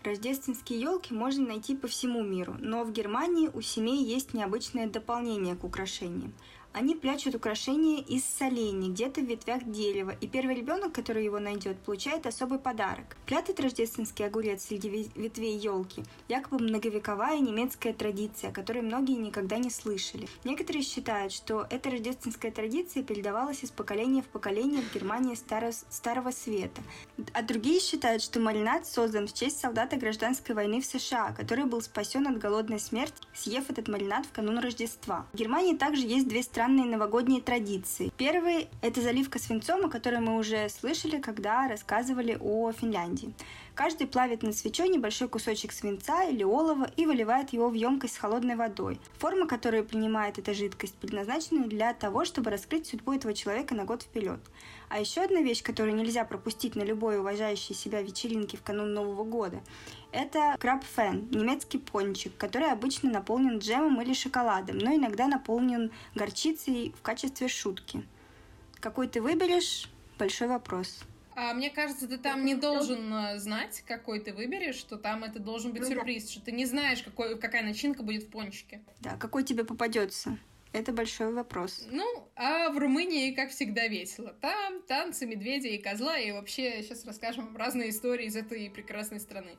Рождественские 0.04 0.82
елки 0.82 1.14
можно 1.14 1.48
найти 1.48 1.76
по 1.76 1.88
всему 1.88 2.24
миру, 2.24 2.56
но 2.60 2.84
в 2.84 2.92
Германии 2.92 3.50
у 3.52 3.62
семей 3.62 4.04
есть 4.04 4.34
необычное 4.34 4.88
дополнение 4.88 5.56
к 5.56 5.64
украшениям. 5.64 6.34
Они 6.76 6.94
прячут 6.94 7.36
украшения 7.36 8.04
из 8.04 8.26
солений 8.26 8.90
где-то 8.90 9.22
в 9.22 9.24
ветвях 9.24 9.64
дерева, 9.64 10.14
и 10.20 10.28
первый 10.28 10.56
ребенок, 10.56 10.92
который 10.92 11.24
его 11.24 11.40
найдет, 11.40 11.80
получает 11.80 12.28
особый 12.28 12.60
подарок. 12.60 13.16
Прятать 13.26 13.62
рождественский 13.62 14.26
огурец 14.26 14.66
среди 14.66 14.90
ветвей 15.16 15.58
елки– 15.58 16.04
якобы 16.28 16.62
многовековая 16.62 17.40
немецкая 17.40 17.94
традиция, 17.94 18.50
о 18.50 18.54
которой 18.54 18.82
многие 18.82 19.16
никогда 19.16 19.58
не 19.58 19.70
слышали. 19.70 20.28
Некоторые 20.44 20.84
считают, 20.84 21.32
что 21.32 21.66
эта 21.70 21.90
рождественская 21.90 22.52
традиция 22.52 23.04
передавалась 23.04 23.64
из 23.64 23.72
поколения 23.72 24.22
в 24.22 24.28
поколение 24.28 24.82
в 24.82 24.94
Германии 24.94 25.36
Старо 25.36 25.72
Старого 25.72 26.32
Света. 26.32 26.82
А 27.32 27.42
другие 27.42 27.80
считают, 27.80 28.22
что 28.22 28.42
маринад 28.42 28.86
создан 28.86 29.28
в 29.28 29.34
честь 29.34 29.62
солдата 29.62 29.96
гражданской 29.96 30.54
войны 30.54 30.82
в 30.82 30.86
США, 30.86 31.32
который 31.38 31.64
был 31.64 31.82
спасен 31.82 32.28
от 32.28 32.38
голодной 32.38 32.82
смерти, 32.82 33.16
съев 33.34 33.70
этот 33.70 33.88
маринад 33.88 34.26
в 34.26 34.34
канун 34.34 34.60
Рождества. 34.60 35.26
В 35.32 35.38
Германии 35.38 35.78
также 35.78 36.02
есть 36.02 36.28
две 36.28 36.44
страны, 36.44 36.65
странные 36.66 36.88
новогодние 36.88 37.42
традиции. 37.42 38.12
Первый– 38.18 38.68
это 38.82 39.00
заливка 39.00 39.38
свинцом, 39.38 39.86
о 39.86 39.90
которой 39.90 40.20
мы 40.20 40.36
уже 40.36 40.68
слышали, 40.70 41.22
когда 41.22 41.68
рассказывали 41.68 42.36
о 42.42 42.72
Финляндии. 42.72 43.32
Каждый 43.76 44.08
плавит 44.08 44.42
на 44.42 44.54
свечой 44.54 44.88
небольшой 44.88 45.28
кусочек 45.28 45.74
свинца 45.74 46.24
или 46.24 46.44
олова 46.44 46.90
и 46.96 47.06
выливает 47.06 47.52
его 47.52 47.68
в 47.68 47.74
емкость 47.74 48.16
с 48.16 48.18
холодной 48.18 48.56
водой. 48.56 49.02
Форма, 49.18 49.48
которую 49.48 49.84
принимает 49.84 50.40
эта 50.40 50.54
жидкость, 50.54 50.96
предназначена 50.96 51.68
для 51.68 51.94
того, 51.94 52.24
чтобы 52.24 52.52
раскрыть 52.52 52.88
судьбу 52.88 53.12
этого 53.12 53.34
человека 53.34 53.76
на 53.76 53.84
год 53.84 54.04
вперед. 54.04 54.40
А 54.88 55.02
еще 55.02 55.22
одна 55.22 55.42
вещь, 55.42 55.62
которую 55.62 55.98
нельзя 55.98 56.24
пропустить 56.24 56.78
на 56.78 56.84
любой 56.84 57.20
уважающей 57.20 57.76
себя 57.76 58.02
вечеринке 58.02 58.56
в 58.56 58.64
канун 58.64 58.94
Нового 58.94 59.26
года, 59.26 59.60
это 60.14 60.56
крабфен, 60.58 61.28
немецкий 61.32 61.80
пончик, 61.80 62.32
который 62.38 62.72
обычно 62.72 63.12
наполнен 63.12 63.58
джемом 63.58 64.02
или 64.02 64.14
шоколадом, 64.14 64.78
но 64.78 64.96
иногда 64.96 65.28
наполнен 65.28 65.92
горчицей 66.16 66.94
в 66.98 67.02
качестве 67.02 67.50
шутки. 67.50 68.06
Какой 68.80 69.10
ты 69.10 69.22
выберешь? 69.22 69.90
Большой 70.18 70.48
вопрос. 70.48 71.04
А 71.36 71.54
мне 71.54 71.70
кажется, 71.70 72.08
ты 72.08 72.18
там 72.18 72.46
не 72.46 72.56
должен 72.56 73.14
э, 73.14 73.40
знать, 73.40 73.84
какой 73.86 74.22
ты 74.22 74.34
выберешь, 74.34 74.76
что 74.76 74.98
там 74.98 75.24
это 75.26 75.40
должен 75.40 75.74
быть 75.74 75.82
ну, 75.82 75.90
сюрприз, 75.90 76.24
да. 76.24 76.32
что 76.32 76.42
ты 76.42 76.52
не 76.54 76.66
знаешь, 76.66 77.04
какой, 77.04 77.38
какая 77.38 77.62
начинка 77.62 78.04
будет 78.04 78.24
в 78.24 78.30
пончике. 78.30 78.82
Да, 79.02 79.18
какой 79.18 79.44
тебе 79.44 79.66
попадется. 79.66 80.38
Это 80.72 80.92
большой 80.92 81.34
вопрос. 81.34 81.88
Ну, 81.90 82.28
а 82.36 82.70
в 82.70 82.78
Румынии, 82.78 83.32
как 83.32 83.52
всегда, 83.52 83.88
весело. 83.88 84.34
Там 84.42 84.82
танцы 84.84 85.26
медведя 85.26 85.70
и 85.70 85.78
козла, 85.78 86.18
и 86.18 86.32
вообще 86.32 86.84
сейчас 86.84 87.06
расскажем 87.06 87.48
вам 87.48 87.58
разные 87.58 87.90
истории 87.90 88.26
из 88.26 88.36
этой 88.36 88.70
прекрасной 88.70 89.20
страны. 89.20 89.56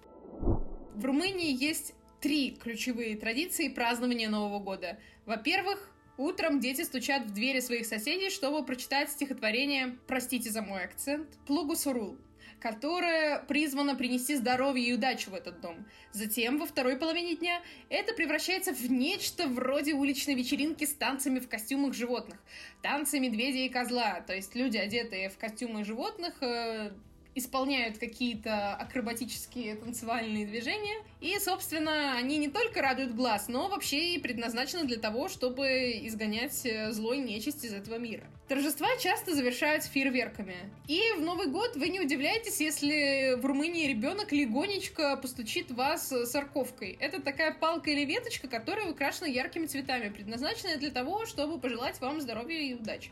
В 0.95 1.05
Румынии 1.05 1.53
есть 1.53 1.95
три 2.21 2.53
ключевые 2.53 3.17
традиции 3.17 3.69
празднования 3.69 4.29
Нового 4.29 4.61
года. 4.61 4.99
Во-первых, 5.27 5.91
Утром 6.19 6.61
дети 6.61 6.83
стучат 6.83 7.27
в 7.27 7.35
двери 7.35 7.61
своих 7.61 7.87
соседей, 7.87 8.31
чтобы 8.31 8.65
прочитать 8.65 9.11
стихотворение, 9.11 9.99
простите 10.07 10.51
за 10.51 10.63
мой 10.63 10.83
акцент, 10.83 11.29
Плугу 11.47 11.77
Сурул, 11.77 12.17
которое 12.59 13.41
призвано 13.41 13.95
принести 13.95 14.35
здоровье 14.35 14.87
и 14.87 14.95
удачу 14.95 15.31
в 15.31 15.35
этот 15.35 15.61
дом. 15.61 15.85
Затем, 16.13 16.59
во 16.59 16.65
второй 16.65 16.97
половине 16.97 17.37
дня, 17.37 17.61
это 17.91 18.15
превращается 18.15 18.73
в 18.73 18.91
нечто 18.91 19.47
вроде 19.47 19.93
уличной 19.93 20.35
вечеринки 20.35 20.87
с 20.87 20.95
танцами 20.95 21.39
в 21.39 21.49
костюмах 21.49 21.93
животных. 21.93 22.39
Танцы 22.81 23.21
медведя 23.21 23.59
и 23.59 23.69
козла, 23.69 24.23
то 24.23 24.35
есть 24.35 24.55
люди, 24.55 24.79
одетые 24.79 25.29
в 25.29 25.37
костюмы 25.37 25.85
животных, 25.85 26.43
э, 26.43 26.93
исполняют 27.37 27.99
какие-то 27.99 28.75
акробатические 28.75 29.77
танцевальные 29.77 30.47
движения. 30.47 30.97
И, 31.21 31.39
собственно, 31.39 32.17
они 32.17 32.39
не 32.39 32.49
только 32.49 32.83
радуют 32.83 33.15
глаз, 33.15 33.49
но 33.49 33.69
вообще 33.69 34.15
и 34.15 34.19
предназначены 34.19 34.85
для 34.85 34.99
того, 34.99 35.29
чтобы 35.29 35.93
изгонять 36.05 36.65
э, 36.65 36.93
злой 36.93 37.19
нечисть 37.19 37.65
из 37.65 37.75
этого 37.75 37.99
мира. 37.99 38.25
Торжества 38.49 38.89
часто 38.99 39.35
завершаются 39.35 39.91
фейерверками. 39.91 40.57
И 40.89 41.01
в 41.19 41.21
Новый 41.21 41.49
год 41.49 41.77
вы 41.77 41.89
не 41.89 42.01
удивляетесь, 42.01 42.61
если 42.61 43.35
в 43.35 43.45
Румынии 43.45 43.87
ребенок 43.87 44.33
легонечко 44.33 45.17
постучит 45.17 45.71
вас 45.71 46.09
сорковкой. 46.09 46.97
Это 47.01 47.21
такая 47.21 47.53
палка 47.53 47.91
или 47.91 48.05
веточка, 48.05 48.49
которая 48.49 48.91
украшена 48.91 49.27
яркими 49.27 49.67
цветами, 49.67 50.09
предназначенная 50.09 50.79
для 50.79 50.91
того, 50.91 51.27
чтобы 51.27 51.59
пожелать 51.59 52.01
вам 52.01 52.21
здоровья 52.21 52.61
и 52.61 52.75
удачи. 52.75 53.11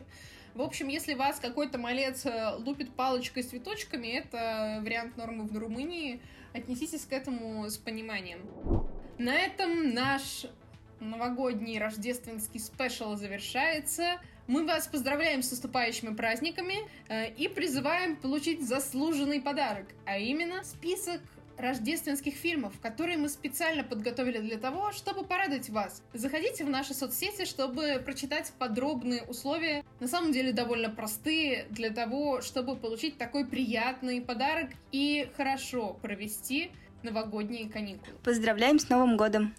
В 0.55 0.61
общем, 0.61 0.87
если 0.87 1.15
вас 1.15 1.37
какой-то 1.41 1.77
малец 1.77 2.25
э, 2.25 2.55
лупит 2.59 2.89
палочкой 2.95 3.43
с 3.43 3.47
цветочками, 3.47 4.07
это 4.07 4.79
вариант 4.81 5.17
нормы 5.17 5.43
в 5.43 5.57
Румынии. 5.57 6.21
Отнеситесь 6.53 7.01
к 7.01 7.11
этому 7.11 7.69
с 7.69 7.77
пониманием. 7.77 8.39
На 9.17 9.35
этом 9.35 9.93
наш 9.93 10.45
новогодний 11.01 11.77
рождественский 11.77 12.61
спешл 12.61 13.17
завершается. 13.17 14.21
Мы 14.47 14.65
вас 14.65 14.87
поздравляем 14.87 15.43
с 15.43 15.51
наступающими 15.51 16.15
праздниками 16.15 16.75
э, 17.09 17.33
и 17.33 17.49
призываем 17.49 18.15
получить 18.15 18.65
заслуженный 18.65 19.41
подарок, 19.41 19.87
а 20.05 20.17
именно 20.17 20.63
список 20.63 21.19
рождественских 21.57 22.35
фильмов, 22.35 22.73
которые 22.81 23.17
мы 23.17 23.29
специально 23.29 23.83
подготовили 23.83 24.39
для 24.39 24.57
того, 24.57 24.91
чтобы 24.91 25.25
порадовать 25.25 25.69
вас. 25.69 26.01
Заходите 26.13 26.65
в 26.65 26.69
наши 26.69 26.93
соцсети, 26.93 27.45
чтобы 27.45 28.01
прочитать 28.03 28.51
подробные 28.57 29.23
условия, 29.23 29.83
на 29.99 30.07
самом 30.07 30.31
деле 30.31 30.51
довольно 30.53 30.89
простые, 30.89 31.65
для 31.69 31.89
того, 31.89 32.41
чтобы 32.41 32.75
получить 32.75 33.17
такой 33.17 33.45
приятный 33.45 34.21
подарок 34.21 34.71
и 34.91 35.29
хорошо 35.37 35.97
провести 36.01 36.71
новогодние 37.03 37.69
каникулы. 37.69 38.15
Поздравляем 38.23 38.79
с 38.79 38.89
Новым 38.89 39.17
годом! 39.17 39.53